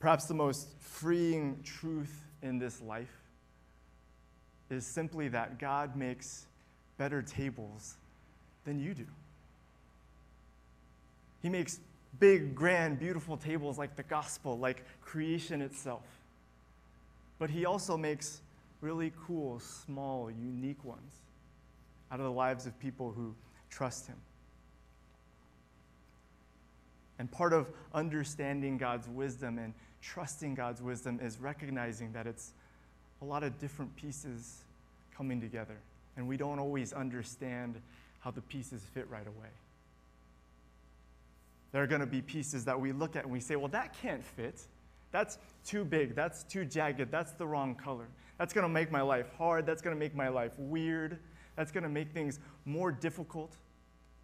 Perhaps 0.00 0.24
the 0.24 0.34
most 0.34 0.66
freeing 0.80 1.60
truth 1.62 2.24
in 2.42 2.58
this 2.58 2.82
life 2.82 3.22
is 4.68 4.84
simply 4.84 5.28
that 5.28 5.60
God 5.60 5.94
makes 5.94 6.46
better 6.98 7.22
tables 7.22 7.94
than 8.64 8.80
you 8.80 8.94
do. 8.94 9.06
He 11.40 11.48
makes 11.48 11.78
big, 12.18 12.56
grand, 12.56 12.98
beautiful 12.98 13.36
tables 13.36 13.78
like 13.78 13.94
the 13.94 14.02
gospel, 14.02 14.58
like 14.58 14.82
creation 15.02 15.62
itself. 15.62 16.02
But 17.38 17.48
he 17.48 17.64
also 17.64 17.96
makes 17.96 18.40
really 18.84 19.12
cool, 19.26 19.58
small, 19.58 20.30
unique 20.30 20.84
ones 20.84 21.14
out 22.12 22.20
of 22.20 22.26
the 22.26 22.30
lives 22.30 22.66
of 22.66 22.78
people 22.78 23.10
who 23.10 23.34
trust 23.70 24.06
Him. 24.06 24.16
And 27.18 27.30
part 27.30 27.54
of 27.54 27.66
understanding 27.94 28.76
God's 28.76 29.08
wisdom 29.08 29.58
and 29.58 29.72
trusting 30.02 30.54
God's 30.54 30.82
wisdom 30.82 31.18
is 31.22 31.40
recognizing 31.40 32.12
that 32.12 32.26
it's 32.26 32.52
a 33.22 33.24
lot 33.24 33.42
of 33.42 33.58
different 33.58 33.96
pieces 33.96 34.64
coming 35.16 35.40
together 35.40 35.78
and 36.16 36.28
we 36.28 36.36
don't 36.36 36.58
always 36.58 36.92
understand 36.92 37.76
how 38.20 38.30
the 38.30 38.42
pieces 38.42 38.82
fit 38.92 39.08
right 39.08 39.26
away. 39.26 39.48
There 41.72 41.82
are 41.82 41.86
going 41.86 42.00
to 42.00 42.06
be 42.06 42.20
pieces 42.20 42.66
that 42.66 42.78
we 42.78 42.92
look 42.92 43.16
at 43.16 43.24
and 43.24 43.32
we 43.32 43.40
say, 43.40 43.56
well, 43.56 43.68
that 43.68 43.94
can't 44.00 44.22
fit. 44.22 44.60
That's 45.10 45.38
too 45.64 45.84
big. 45.84 46.14
That's 46.14 46.44
too 46.44 46.64
jagged. 46.64 47.10
That's 47.10 47.32
the 47.32 47.46
wrong 47.46 47.74
color. 47.74 48.06
That's 48.38 48.52
going 48.52 48.64
to 48.64 48.68
make 48.68 48.90
my 48.90 49.02
life 49.02 49.26
hard. 49.38 49.66
That's 49.66 49.82
going 49.82 49.94
to 49.94 49.98
make 49.98 50.14
my 50.14 50.28
life 50.28 50.52
weird. 50.58 51.18
That's 51.56 51.70
going 51.70 51.84
to 51.84 51.90
make 51.90 52.12
things 52.12 52.40
more 52.64 52.90
difficult. 52.90 53.56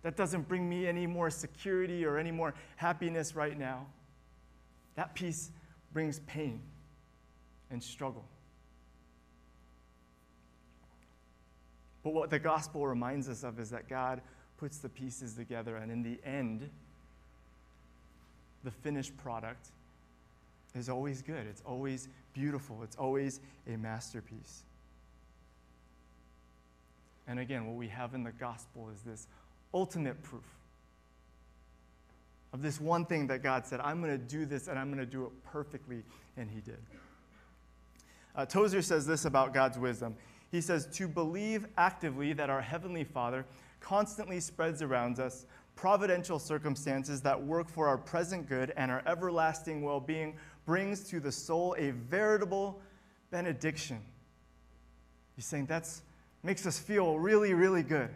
That 0.03 0.17
doesn't 0.17 0.49
bring 0.49 0.69
me 0.69 0.87
any 0.87 1.07
more 1.07 1.31
security 1.31 2.05
or 2.05 2.19
any 2.19 2.31
more 2.31 2.55
happiness 2.77 3.37
right 3.37 3.59
now. 3.59 3.87
That 4.97 5.15
piece 5.15 5.51
brings 5.93 6.21
pain 6.21 6.61
and 7.71 7.83
struggle. 7.83 8.25
But 12.03 12.15
what 12.15 12.31
the 12.31 12.39
gospel 12.39 12.87
reminds 12.87 13.29
us 13.29 13.45
of 13.45 13.61
is 13.61 13.71
that 13.71 13.89
God 13.89 14.23
puts 14.57 14.79
the 14.79 14.89
pieces 14.89 15.35
together, 15.35 15.77
and 15.77 15.91
in 15.91 16.03
the 16.03 16.19
end, 16.25 16.69
the 18.65 18.71
finished 18.71 19.17
product 19.19 19.69
is 20.75 20.89
always 20.89 21.23
good. 21.23 21.47
It's 21.47 21.63
always 21.67 22.09
beautiful. 22.33 22.83
It's 22.83 22.97
always 22.97 23.41
a 23.67 23.77
masterpiece. 23.77 24.63
And 27.27 27.39
again, 27.39 27.67
what 27.67 27.77
we 27.77 27.89
have 27.89 28.15
in 28.15 28.25
the 28.25 28.33
gospel 28.33 28.89
is 28.95 29.03
this 29.03 29.27
ultimate 29.73 30.21
proof 30.23 30.45
of 32.53 32.63
this 32.63 32.81
one 32.81 33.05
thing 33.07 33.27
that 33.29 33.43
God 33.43 33.67
said, 33.67 33.81
I'm 33.81 34.03
going 34.03 34.13
to 34.13 34.19
do 34.19 34.45
this 34.45 34.69
and 34.69 34.79
I'm 34.79 34.89
going 34.89 34.99
to 34.99 35.11
do 35.11 35.25
it 35.25 35.31
perfectly, 35.45 36.03
and 36.37 36.51
He 36.51 36.61
did. 36.61 36.79
Uh, 38.35 38.47
Tozer 38.47 38.83
says 38.83 39.07
this 39.07 39.25
about 39.25 39.55
God's 39.55 39.79
wisdom. 39.79 40.17
He 40.51 40.61
says, 40.61 40.89
To 40.95 41.07
believe 41.07 41.67
actively 41.77 42.33
that 42.33 42.51
our 42.51 42.61
Heavenly 42.61 43.05
Father 43.05 43.45
constantly 43.81 44.41
spreads 44.41 44.83
around 44.83 45.21
us 45.21 45.47
providential 45.77 46.39
circumstances 46.39 47.23
that 47.23 47.41
work 47.41 47.69
for 47.69 47.89
our 47.89 47.97
present 47.97 48.49
good 48.49 48.73
and 48.77 48.91
our 48.91 49.03
everlasting 49.07 49.83
well 49.83 50.01
being 50.01 50.37
brings 50.67 51.09
to 51.11 51.21
the 51.21 51.33
soul 51.33 51.75
a 51.79 51.91
veritable 51.91 52.81
benediction. 53.31 54.01
He's 55.37 55.47
saying 55.47 55.67
that 55.67 55.89
makes 56.43 56.67
us 56.67 56.79
feel 56.79 57.19
really, 57.19 57.55
really 57.55 57.83
good. 57.83 58.11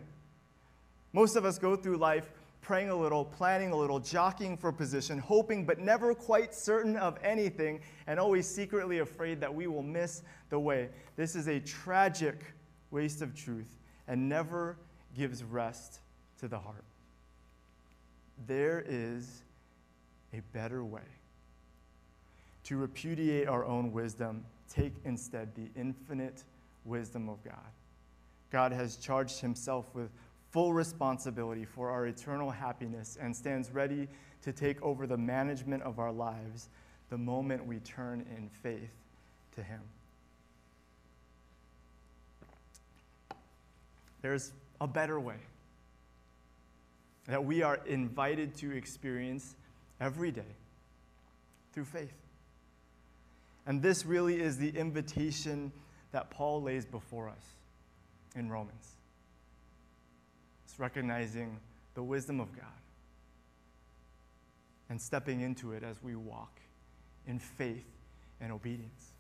Most 1.13 1.37
of 1.37 1.45
us 1.45 1.59
go 1.59 1.77
through 1.77 1.97
life 1.97 2.31
praying 2.61 2.89
a 2.89 2.97
little, 2.97 3.25
planning 3.25 3.73
a 3.73 3.77
little, 3.77 4.01
jockeying 4.01 4.57
for 4.57 4.73
position, 4.73 5.19
hoping 5.19 5.67
but 5.67 5.79
never 5.79 6.15
quite 6.15 6.55
certain 6.55 6.97
of 6.97 7.19
anything, 7.23 7.79
and 8.07 8.19
always 8.19 8.49
secretly 8.49 9.01
afraid 9.01 9.41
that 9.41 9.55
we 9.55 9.67
will 9.67 9.83
miss 9.83 10.23
the 10.49 10.59
way. 10.59 10.89
This 11.15 11.37
is 11.37 11.47
a 11.47 11.61
tragic 11.61 12.43
waste 12.91 13.21
of 13.21 13.35
truth 13.35 13.79
and 14.09 14.29
never 14.29 14.79
gives 15.17 15.45
rest 15.45 16.01
to 16.41 16.49
the 16.49 16.59
heart. 16.59 16.85
There 18.47 18.85
is 18.89 19.43
a 20.33 20.41
better 20.53 20.85
way. 20.85 21.03
To 22.65 22.77
repudiate 22.77 23.49
our 23.49 23.65
own 23.65 23.93
wisdom, 23.93 24.45
take 24.69 24.95
instead 25.05 25.55
the 25.55 25.69
infinite 25.79 26.45
wisdom 26.85 27.29
of 27.29 27.43
God. 27.45 27.71
God 28.51 28.73
has 28.73 28.97
charged 28.97 29.41
himself 29.41 29.95
with 29.95 30.11
full 30.51 30.73
responsibility 30.73 31.65
for 31.65 31.91
our 31.91 32.07
eternal 32.07 32.51
happiness 32.51 33.19
and 33.21 33.35
stands 33.35 33.73
ready 33.73 34.07
to 34.43 34.53
take 34.53 34.81
over 34.83 35.07
the 35.07 35.17
management 35.17 35.83
of 35.83 35.99
our 35.99 36.13
lives 36.13 36.69
the 37.11 37.19
moment 37.19 37.67
we 37.67 37.81
turn 37.81 38.25
in 38.37 38.49
faith 38.63 38.91
to 39.55 39.63
Him. 39.63 39.81
There's 44.23 44.53
a 44.81 44.87
better 44.87 45.19
way 45.19 45.39
that 47.27 47.45
we 47.45 47.63
are 47.63 47.81
invited 47.87 48.55
to 48.57 48.71
experience 48.71 49.57
every 50.01 50.31
day 50.31 50.43
through 51.73 51.85
faith. 51.85 52.24
And 53.67 53.83
this 53.83 54.05
really 54.05 54.41
is 54.41 54.59
the 54.59 54.71
invitation 54.71 55.73
that 56.13 56.31
Paul 56.31 56.63
lays 56.63 56.85
before 56.85 57.29
us 57.29 57.45
in 58.37 58.51
Romans. 58.51 58.97
It's 60.65 60.79
recognizing 60.79 61.59
the 61.95 62.03
wisdom 62.03 62.41
of 62.41 62.55
God 62.55 62.67
and 64.91 65.01
stepping 65.01 65.41
into 65.41 65.73
it 65.73 65.83
as 65.83 66.03
we 66.03 66.15
walk 66.15 66.61
in 67.27 67.39
faith 67.39 67.87
and 68.41 68.53
obedience. 68.53 69.13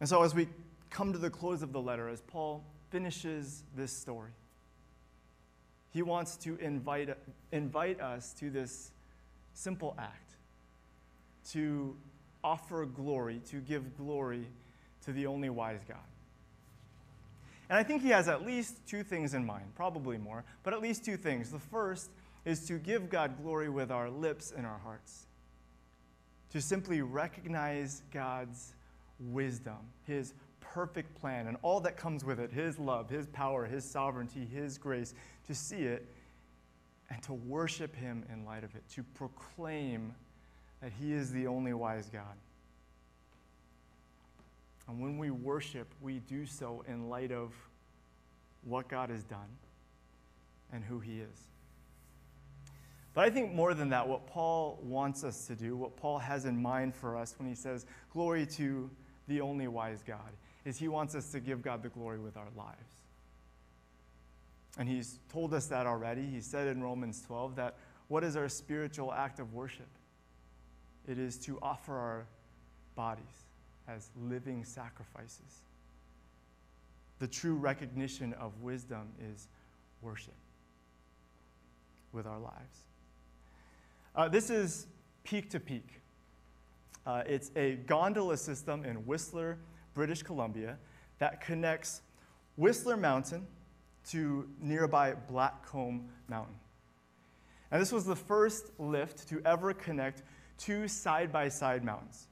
And 0.00 0.08
so, 0.08 0.22
as 0.22 0.34
we 0.34 0.48
come 0.90 1.12
to 1.12 1.18
the 1.18 1.30
close 1.30 1.62
of 1.62 1.72
the 1.72 1.80
letter, 1.80 2.08
as 2.08 2.20
Paul 2.20 2.62
finishes 2.90 3.62
this 3.74 3.90
story, 3.90 4.32
he 5.92 6.02
wants 6.02 6.36
to 6.38 6.56
invite, 6.56 7.16
invite 7.52 8.00
us 8.00 8.34
to 8.34 8.50
this 8.50 8.90
simple 9.54 9.94
act 9.98 10.23
to 11.52 11.96
offer 12.42 12.84
glory, 12.86 13.40
to 13.50 13.56
give 13.56 13.96
glory 13.96 14.46
to 15.04 15.12
the 15.12 15.26
only 15.26 15.50
wise 15.50 15.80
God. 15.88 15.98
And 17.70 17.78
I 17.78 17.82
think 17.82 18.02
he 18.02 18.10
has 18.10 18.28
at 18.28 18.44
least 18.44 18.86
two 18.86 19.02
things 19.02 19.34
in 19.34 19.44
mind, 19.44 19.64
probably 19.74 20.18
more, 20.18 20.44
but 20.62 20.74
at 20.74 20.82
least 20.82 21.04
two 21.04 21.16
things. 21.16 21.50
The 21.50 21.58
first 21.58 22.10
is 22.44 22.66
to 22.66 22.78
give 22.78 23.08
God 23.08 23.42
glory 23.42 23.70
with 23.70 23.90
our 23.90 24.10
lips 24.10 24.52
and 24.54 24.66
our 24.66 24.78
hearts, 24.78 25.26
to 26.52 26.60
simply 26.60 27.00
recognize 27.00 28.02
God's 28.12 28.74
wisdom, 29.18 29.78
his 30.06 30.34
perfect 30.60 31.14
plan, 31.20 31.46
and 31.46 31.56
all 31.62 31.80
that 31.80 31.96
comes 31.96 32.24
with 32.24 32.38
it 32.38 32.50
his 32.50 32.78
love, 32.78 33.08
his 33.08 33.26
power, 33.28 33.64
his 33.64 33.84
sovereignty, 33.84 34.44
his 34.44 34.76
grace, 34.76 35.14
to 35.46 35.54
see 35.54 35.84
it 35.84 36.06
and 37.10 37.22
to 37.22 37.32
worship 37.32 37.94
him 37.94 38.24
in 38.32 38.44
light 38.44 38.64
of 38.64 38.74
it, 38.74 38.82
to 38.90 39.02
proclaim 39.14 40.14
that 40.84 40.92
he 41.00 41.14
is 41.14 41.32
the 41.32 41.46
only 41.46 41.72
wise 41.72 42.10
God. 42.12 42.36
And 44.86 45.00
when 45.00 45.16
we 45.16 45.30
worship, 45.30 45.88
we 46.02 46.18
do 46.18 46.44
so 46.44 46.84
in 46.86 47.08
light 47.08 47.32
of 47.32 47.54
what 48.64 48.86
God 48.86 49.08
has 49.08 49.24
done 49.24 49.48
and 50.70 50.84
who 50.84 51.00
He 51.00 51.20
is. 51.20 51.48
But 53.14 53.24
I 53.24 53.30
think 53.30 53.54
more 53.54 53.72
than 53.72 53.88
that, 53.88 54.06
what 54.06 54.26
Paul 54.26 54.78
wants 54.82 55.24
us 55.24 55.46
to 55.46 55.54
do, 55.54 55.74
what 55.74 55.96
Paul 55.96 56.18
has 56.18 56.44
in 56.44 56.60
mind 56.60 56.94
for 56.94 57.16
us 57.16 57.34
when 57.38 57.48
he 57.48 57.54
says, 57.54 57.86
Glory 58.12 58.44
to 58.44 58.90
the 59.26 59.40
only 59.40 59.68
wise 59.68 60.02
God, 60.06 60.34
is 60.66 60.76
he 60.76 60.88
wants 60.88 61.14
us 61.14 61.32
to 61.32 61.40
give 61.40 61.62
God 61.62 61.82
the 61.82 61.88
glory 61.88 62.18
with 62.18 62.36
our 62.36 62.48
lives. 62.54 62.76
And 64.76 64.86
he's 64.86 65.18
told 65.32 65.54
us 65.54 65.66
that 65.68 65.86
already. 65.86 66.26
He 66.26 66.42
said 66.42 66.68
in 66.68 66.82
Romans 66.82 67.22
12 67.22 67.56
that 67.56 67.76
what 68.08 68.22
is 68.22 68.36
our 68.36 68.50
spiritual 68.50 69.14
act 69.14 69.40
of 69.40 69.54
worship? 69.54 69.88
It 71.06 71.18
is 71.18 71.36
to 71.38 71.58
offer 71.60 71.94
our 71.94 72.26
bodies 72.94 73.44
as 73.88 74.10
living 74.20 74.64
sacrifices. 74.64 75.62
The 77.18 77.26
true 77.26 77.56
recognition 77.56 78.32
of 78.34 78.60
wisdom 78.62 79.08
is 79.32 79.48
worship 80.02 80.34
with 82.12 82.26
our 82.26 82.38
lives. 82.38 82.78
Uh, 84.16 84.28
this 84.28 84.50
is 84.50 84.86
Peak 85.24 85.50
to 85.50 85.60
Peak. 85.60 86.00
Uh, 87.06 87.22
it's 87.26 87.50
a 87.56 87.76
gondola 87.86 88.36
system 88.36 88.84
in 88.84 88.96
Whistler, 89.06 89.58
British 89.92 90.22
Columbia, 90.22 90.78
that 91.18 91.40
connects 91.40 92.02
Whistler 92.56 92.96
Mountain 92.96 93.46
to 94.10 94.48
nearby 94.60 95.14
Blackcomb 95.30 96.04
Mountain. 96.28 96.54
And 97.70 97.80
this 97.82 97.92
was 97.92 98.04
the 98.04 98.16
first 98.16 98.70
lift 98.78 99.28
to 99.28 99.42
ever 99.44 99.74
connect 99.74 100.22
two 100.58 100.88
side 100.88 101.32
by 101.32 101.48
side 101.48 101.84
mountains. 101.84 102.26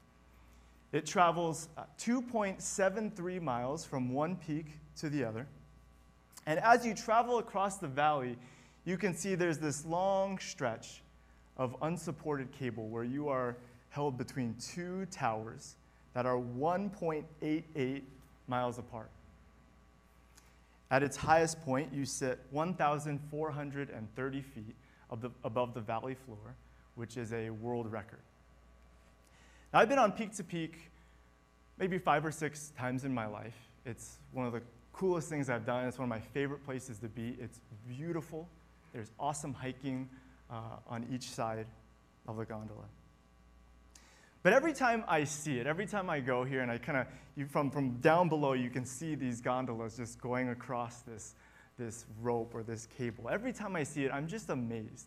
It 0.92 1.06
travels 1.06 1.68
uh, 1.76 1.84
2.73 1.98 3.40
miles 3.40 3.84
from 3.84 4.12
one 4.12 4.36
peak 4.36 4.66
to 4.98 5.08
the 5.08 5.24
other. 5.24 5.46
And 6.46 6.58
as 6.60 6.84
you 6.84 6.94
travel 6.94 7.38
across 7.38 7.78
the 7.78 7.88
valley, 7.88 8.36
you 8.84 8.98
can 8.98 9.14
see 9.14 9.34
there's 9.34 9.58
this 9.58 9.86
long 9.86 10.38
stretch 10.38 11.02
of 11.56 11.76
unsupported 11.82 12.50
cable 12.52 12.88
where 12.88 13.04
you 13.04 13.28
are 13.28 13.56
held 13.90 14.18
between 14.18 14.54
two 14.54 15.06
towers 15.10 15.76
that 16.14 16.26
are 16.26 16.36
1.88 16.36 18.02
miles 18.48 18.78
apart. 18.78 19.10
At 20.90 21.02
its 21.02 21.16
highest 21.16 21.62
point, 21.62 21.92
you 21.92 22.04
sit 22.04 22.38
1,430 22.50 24.42
feet 24.42 24.76
above 25.44 25.74
the 25.74 25.80
valley 25.80 26.16
floor, 26.26 26.54
which 26.94 27.16
is 27.16 27.32
a 27.32 27.50
world 27.50 27.90
record. 27.90 28.20
Now, 29.72 29.80
I've 29.80 29.88
been 29.88 29.98
on 29.98 30.12
Peak 30.12 30.34
to 30.36 30.44
Peak 30.44 30.90
maybe 31.78 31.98
five 31.98 32.24
or 32.24 32.30
six 32.30 32.72
times 32.78 33.04
in 33.04 33.12
my 33.12 33.26
life. 33.26 33.56
It's 33.84 34.18
one 34.32 34.46
of 34.46 34.52
the 34.52 34.62
coolest 34.92 35.28
things 35.28 35.50
I've 35.50 35.66
done. 35.66 35.86
It's 35.86 35.98
one 35.98 36.04
of 36.04 36.10
my 36.10 36.20
favorite 36.20 36.64
places 36.64 36.98
to 36.98 37.08
be. 37.08 37.36
It's 37.40 37.60
beautiful. 37.88 38.48
There's 38.92 39.10
awesome 39.18 39.54
hiking 39.54 40.08
uh, 40.50 40.54
on 40.86 41.06
each 41.12 41.30
side 41.30 41.66
of 42.28 42.36
the 42.36 42.44
gondola. 42.44 42.84
But 44.42 44.52
every 44.52 44.72
time 44.72 45.04
I 45.08 45.24
see 45.24 45.58
it, 45.58 45.66
every 45.66 45.86
time 45.86 46.10
I 46.10 46.20
go 46.20 46.44
here 46.44 46.60
and 46.60 46.70
I 46.70 46.78
kind 46.78 46.98
of, 46.98 47.50
from, 47.50 47.70
from 47.70 47.96
down 48.00 48.28
below, 48.28 48.52
you 48.52 48.70
can 48.70 48.84
see 48.84 49.14
these 49.14 49.40
gondolas 49.40 49.96
just 49.96 50.20
going 50.20 50.50
across 50.50 51.00
this, 51.02 51.34
this 51.78 52.06
rope 52.20 52.52
or 52.54 52.62
this 52.62 52.86
cable. 52.98 53.28
Every 53.30 53.52
time 53.52 53.76
I 53.76 53.84
see 53.84 54.04
it, 54.04 54.12
I'm 54.12 54.26
just 54.26 54.50
amazed 54.50 55.06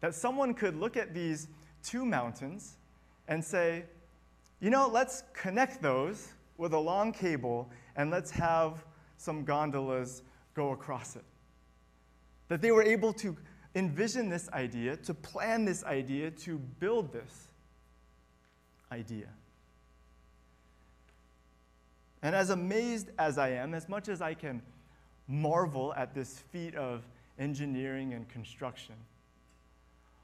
that 0.00 0.14
someone 0.14 0.54
could 0.54 0.76
look 0.76 0.96
at 0.96 1.14
these 1.14 1.48
two 1.82 2.04
mountains 2.04 2.76
and 3.28 3.44
say, 3.44 3.84
you 4.60 4.70
know, 4.70 4.88
let's 4.88 5.22
connect 5.32 5.82
those 5.82 6.28
with 6.56 6.72
a 6.72 6.78
long 6.78 7.12
cable 7.12 7.70
and 7.96 8.10
let's 8.10 8.30
have 8.30 8.84
some 9.16 9.44
gondolas 9.44 10.22
go 10.54 10.70
across 10.70 11.16
it. 11.16 11.24
That 12.48 12.60
they 12.60 12.72
were 12.72 12.82
able 12.82 13.12
to 13.14 13.36
envision 13.74 14.28
this 14.28 14.48
idea, 14.50 14.96
to 14.96 15.14
plan 15.14 15.64
this 15.64 15.84
idea, 15.84 16.30
to 16.30 16.58
build 16.58 17.12
this 17.12 17.48
idea. 18.90 19.28
And 22.22 22.34
as 22.34 22.50
amazed 22.50 23.10
as 23.18 23.38
I 23.38 23.50
am, 23.50 23.72
as 23.72 23.88
much 23.88 24.08
as 24.08 24.20
I 24.20 24.34
can 24.34 24.60
marvel 25.26 25.94
at 25.94 26.14
this 26.14 26.40
feat 26.50 26.74
of 26.74 27.02
engineering 27.38 28.12
and 28.12 28.28
construction, 28.28 28.94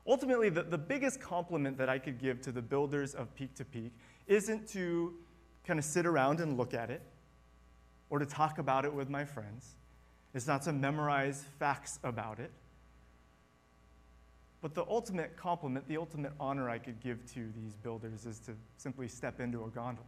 ultimately, 0.07 0.49
the, 0.49 0.63
the 0.63 0.79
biggest 0.79 1.21
compliment 1.21 1.79
that 1.79 1.89
I 1.89 1.99
could 1.99 2.19
give 2.19 2.41
to 2.43 2.53
the 2.53 2.63
builders 2.63 3.15
of 3.15 3.35
Peak 3.35 3.55
to 3.57 3.65
Peak 3.65 3.93
isn't 4.27 4.69
to 4.71 5.15
kind 5.67 5.79
of 5.79 5.85
sit 5.85 6.07
around 6.07 6.41
and 6.41 6.57
look 6.57 6.75
at 6.75 6.91
it 6.91 7.03
or 8.11 8.19
to 8.19 8.27
talk 8.27 8.59
about 8.59 8.85
it 8.85 8.93
with 8.93 9.09
my 9.09 9.25
friends. 9.25 9.75
It's 10.35 10.47
not 10.47 10.63
to 10.63 10.73
memorize 10.73 11.45
facts 11.59 11.99
about 12.05 12.39
it. 12.39 12.51
But 14.61 14.75
the 14.75 14.85
ultimate 14.89 15.37
compliment, 15.37 15.87
the 15.89 15.97
ultimate 15.97 16.33
honor 16.41 16.69
I 16.69 16.79
could 16.79 17.01
give 17.01 17.25
to 17.35 17.53
these 17.57 17.75
builders 17.83 18.27
is 18.27 18.39
to 18.41 18.53
simply 18.79 19.09
step 19.09 19.41
into 19.41 19.65
a 19.65 19.69
gondola 19.69 20.07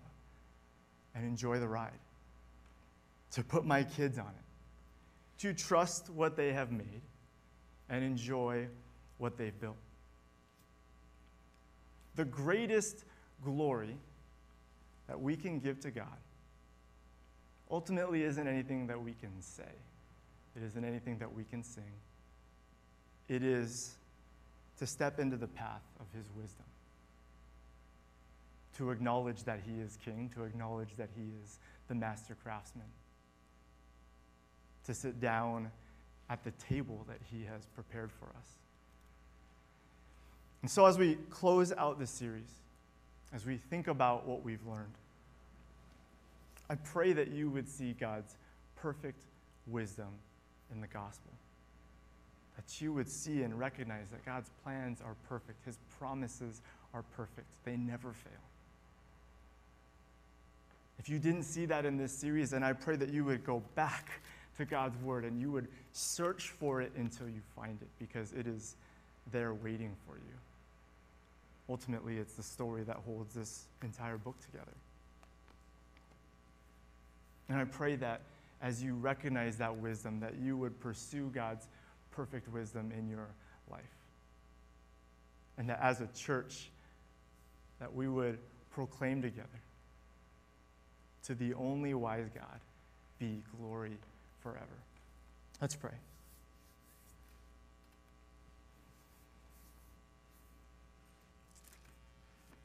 and 1.14 1.24
enjoy 1.24 1.58
the 1.58 1.68
ride, 1.68 1.98
to 3.32 3.42
put 3.42 3.64
my 3.64 3.82
kids 3.82 4.18
on 4.18 4.26
it, 4.26 5.40
to 5.42 5.52
trust 5.52 6.10
what 6.10 6.36
they 6.36 6.52
have 6.52 6.72
made 6.72 7.02
and 7.88 8.04
enjoy 8.04 8.66
what 9.18 9.36
they've 9.36 9.58
built. 9.60 9.76
The 12.18 12.24
greatest 12.24 13.04
glory 13.44 13.96
that 15.06 15.20
we 15.20 15.36
can 15.36 15.60
give 15.60 15.78
to 15.82 15.92
God 15.92 16.18
ultimately 17.70 18.24
isn't 18.24 18.48
anything 18.48 18.88
that 18.88 19.00
we 19.00 19.12
can 19.12 19.40
say, 19.40 19.70
it 20.56 20.64
isn't 20.64 20.84
anything 20.84 21.18
that 21.18 21.32
we 21.32 21.44
can 21.44 21.62
sing. 21.62 21.92
It 23.28 23.44
is 23.44 23.94
to 24.78 24.86
step 24.86 25.20
into 25.20 25.36
the 25.36 25.46
path 25.46 25.84
of 26.00 26.06
His 26.12 26.26
wisdom, 26.36 26.66
to 28.78 28.90
acknowledge 28.90 29.44
that 29.44 29.60
He 29.64 29.80
is 29.80 29.96
King, 30.04 30.28
to 30.34 30.42
acknowledge 30.42 30.96
that 30.96 31.10
He 31.14 31.30
is 31.44 31.60
the 31.86 31.94
master 31.94 32.36
craftsman, 32.42 32.90
to 34.86 34.92
sit 34.92 35.20
down 35.20 35.70
at 36.28 36.42
the 36.42 36.50
table 36.68 37.06
that 37.06 37.20
He 37.30 37.44
has 37.44 37.64
prepared 37.76 38.10
for 38.10 38.26
us. 38.26 38.56
And 40.62 40.70
so, 40.70 40.86
as 40.86 40.98
we 40.98 41.16
close 41.30 41.72
out 41.72 41.98
this 41.98 42.10
series, 42.10 42.50
as 43.32 43.46
we 43.46 43.56
think 43.56 43.88
about 43.88 44.26
what 44.26 44.42
we've 44.42 44.64
learned, 44.66 44.94
I 46.70 46.74
pray 46.74 47.12
that 47.12 47.28
you 47.28 47.48
would 47.50 47.68
see 47.68 47.94
God's 47.98 48.34
perfect 48.76 49.22
wisdom 49.66 50.08
in 50.72 50.80
the 50.80 50.86
gospel. 50.86 51.30
That 52.56 52.80
you 52.80 52.92
would 52.92 53.08
see 53.08 53.42
and 53.42 53.58
recognize 53.58 54.10
that 54.10 54.24
God's 54.26 54.50
plans 54.64 55.00
are 55.00 55.14
perfect, 55.28 55.64
His 55.64 55.78
promises 55.98 56.60
are 56.92 57.04
perfect, 57.16 57.46
they 57.64 57.76
never 57.76 58.12
fail. 58.12 58.32
If 60.98 61.08
you 61.08 61.18
didn't 61.18 61.44
see 61.44 61.64
that 61.66 61.84
in 61.86 61.96
this 61.96 62.12
series, 62.12 62.50
then 62.50 62.64
I 62.64 62.72
pray 62.72 62.96
that 62.96 63.10
you 63.10 63.24
would 63.24 63.44
go 63.44 63.62
back 63.76 64.10
to 64.56 64.64
God's 64.64 65.00
word 65.02 65.24
and 65.24 65.40
you 65.40 65.52
would 65.52 65.68
search 65.92 66.48
for 66.48 66.82
it 66.82 66.92
until 66.96 67.28
you 67.28 67.40
find 67.54 67.80
it 67.80 67.88
because 68.00 68.32
it 68.32 68.48
is 68.48 68.74
there 69.30 69.54
waiting 69.54 69.94
for 70.06 70.16
you. 70.16 70.34
Ultimately, 71.68 72.16
it's 72.16 72.34
the 72.34 72.42
story 72.42 72.82
that 72.84 72.96
holds 73.04 73.34
this 73.34 73.64
entire 73.82 74.16
book 74.16 74.36
together. 74.44 74.72
And 77.48 77.58
I 77.58 77.64
pray 77.64 77.96
that 77.96 78.22
as 78.60 78.82
you 78.82 78.94
recognize 78.94 79.56
that 79.58 79.76
wisdom, 79.76 80.20
that 80.20 80.34
you 80.38 80.56
would 80.56 80.80
pursue 80.80 81.30
God's 81.32 81.66
perfect 82.10 82.48
wisdom 82.52 82.92
in 82.96 83.08
your 83.08 83.28
life. 83.70 83.80
And 85.56 85.68
that 85.68 85.80
as 85.82 86.00
a 86.00 86.08
church, 86.16 86.70
that 87.80 87.94
we 87.94 88.08
would 88.08 88.38
proclaim 88.70 89.22
together 89.22 89.48
to 91.24 91.34
the 91.34 91.54
only 91.54 91.94
wise 91.94 92.28
God 92.34 92.60
be 93.18 93.42
glory 93.56 93.98
forever. 94.40 94.66
Let's 95.60 95.76
pray. 95.76 95.90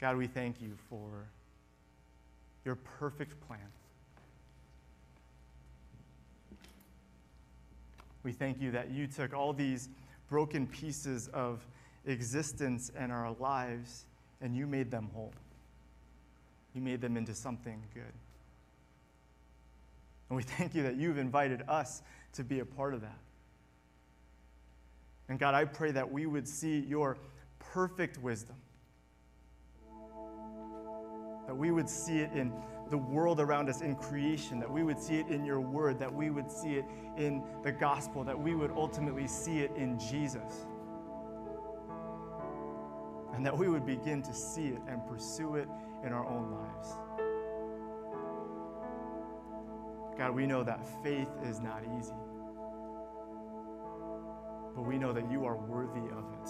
God, 0.03 0.17
we 0.17 0.27
thank 0.27 0.61
you 0.61 0.73
for 0.89 1.29
your 2.65 2.75
perfect 2.75 3.39
plan. 3.47 3.61
We 8.23 8.33
thank 8.33 8.59
you 8.59 8.69
that 8.71 8.91
you 8.91 9.07
took 9.07 9.33
all 9.33 9.53
these 9.53 9.87
broken 10.27 10.67
pieces 10.67 11.29
of 11.29 11.65
existence 12.05 12.91
and 12.97 13.13
our 13.13 13.33
lives 13.39 14.03
and 14.41 14.53
you 14.53 14.67
made 14.67 14.91
them 14.91 15.09
whole. 15.13 15.31
You 16.75 16.81
made 16.81 16.99
them 16.99 17.15
into 17.15 17.33
something 17.33 17.81
good. 17.93 18.03
And 20.29 20.35
we 20.35 20.43
thank 20.57 20.75
you 20.75 20.83
that 20.83 20.97
you've 20.97 21.17
invited 21.17 21.63
us 21.69 22.01
to 22.33 22.43
be 22.43 22.59
a 22.59 22.65
part 22.65 22.93
of 22.93 22.99
that. 22.99 23.19
And 25.29 25.39
God, 25.39 25.53
I 25.53 25.63
pray 25.63 25.91
that 25.91 26.11
we 26.11 26.25
would 26.25 26.45
see 26.45 26.79
your 26.79 27.15
perfect 27.57 28.17
wisdom 28.17 28.57
that 31.53 31.59
we 31.59 31.69
would 31.69 31.87
see 31.87 32.17
it 32.17 32.31
in 32.33 32.51
the 32.89 32.97
world 32.97 33.39
around 33.39 33.69
us, 33.69 33.81
in 33.81 33.95
creation, 33.95 34.59
that 34.59 34.71
we 34.71 34.81
would 34.81 34.99
see 34.99 35.19
it 35.19 35.27
in 35.27 35.45
your 35.45 35.61
word, 35.61 35.99
that 35.99 36.11
we 36.11 36.31
would 36.31 36.51
see 36.51 36.77
it 36.77 36.85
in 37.15 37.43
the 37.61 37.71
gospel, 37.71 38.23
that 38.23 38.39
we 38.39 38.55
would 38.55 38.71
ultimately 38.71 39.27
see 39.27 39.59
it 39.59 39.69
in 39.75 39.99
Jesus. 39.99 40.65
And 43.35 43.45
that 43.45 43.55
we 43.55 43.69
would 43.69 43.85
begin 43.85 44.23
to 44.23 44.33
see 44.33 44.69
it 44.69 44.79
and 44.87 45.05
pursue 45.05 45.57
it 45.57 45.67
in 46.03 46.11
our 46.11 46.25
own 46.25 46.53
lives. 46.53 46.89
God, 50.17 50.33
we 50.33 50.47
know 50.47 50.63
that 50.63 50.83
faith 51.03 51.29
is 51.47 51.59
not 51.59 51.83
easy, 51.99 52.15
but 54.75 54.87
we 54.87 54.97
know 54.97 55.13
that 55.13 55.29
you 55.29 55.45
are 55.45 55.55
worthy 55.55 56.09
of 56.17 56.25
it. 56.33 56.49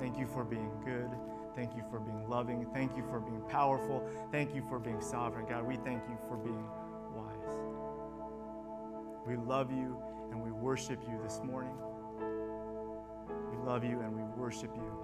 Thank 0.00 0.16
you 0.16 0.26
for 0.26 0.44
being 0.44 0.70
good. 0.82 1.10
Thank 1.54 1.76
you 1.76 1.82
for 1.90 2.00
being 2.00 2.28
loving. 2.28 2.66
Thank 2.72 2.96
you 2.96 3.04
for 3.10 3.20
being 3.20 3.42
powerful. 3.48 4.02
Thank 4.30 4.54
you 4.54 4.62
for 4.68 4.78
being 4.78 5.00
sovereign. 5.00 5.46
God, 5.46 5.66
we 5.66 5.76
thank 5.76 6.02
you 6.08 6.16
for 6.28 6.36
being 6.36 6.64
wise. 7.14 7.56
We 9.26 9.36
love 9.36 9.70
you 9.70 10.02
and 10.30 10.42
we 10.42 10.50
worship 10.50 11.00
you 11.08 11.20
this 11.22 11.40
morning. 11.44 11.74
We 13.50 13.58
love 13.66 13.84
you 13.84 14.00
and 14.00 14.14
we 14.16 14.22
worship 14.36 14.70
you 14.74 14.98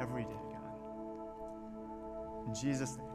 every 0.00 0.24
day, 0.24 0.42
God. 0.50 0.74
In 2.48 2.54
Jesus' 2.54 2.96
name. 2.96 3.06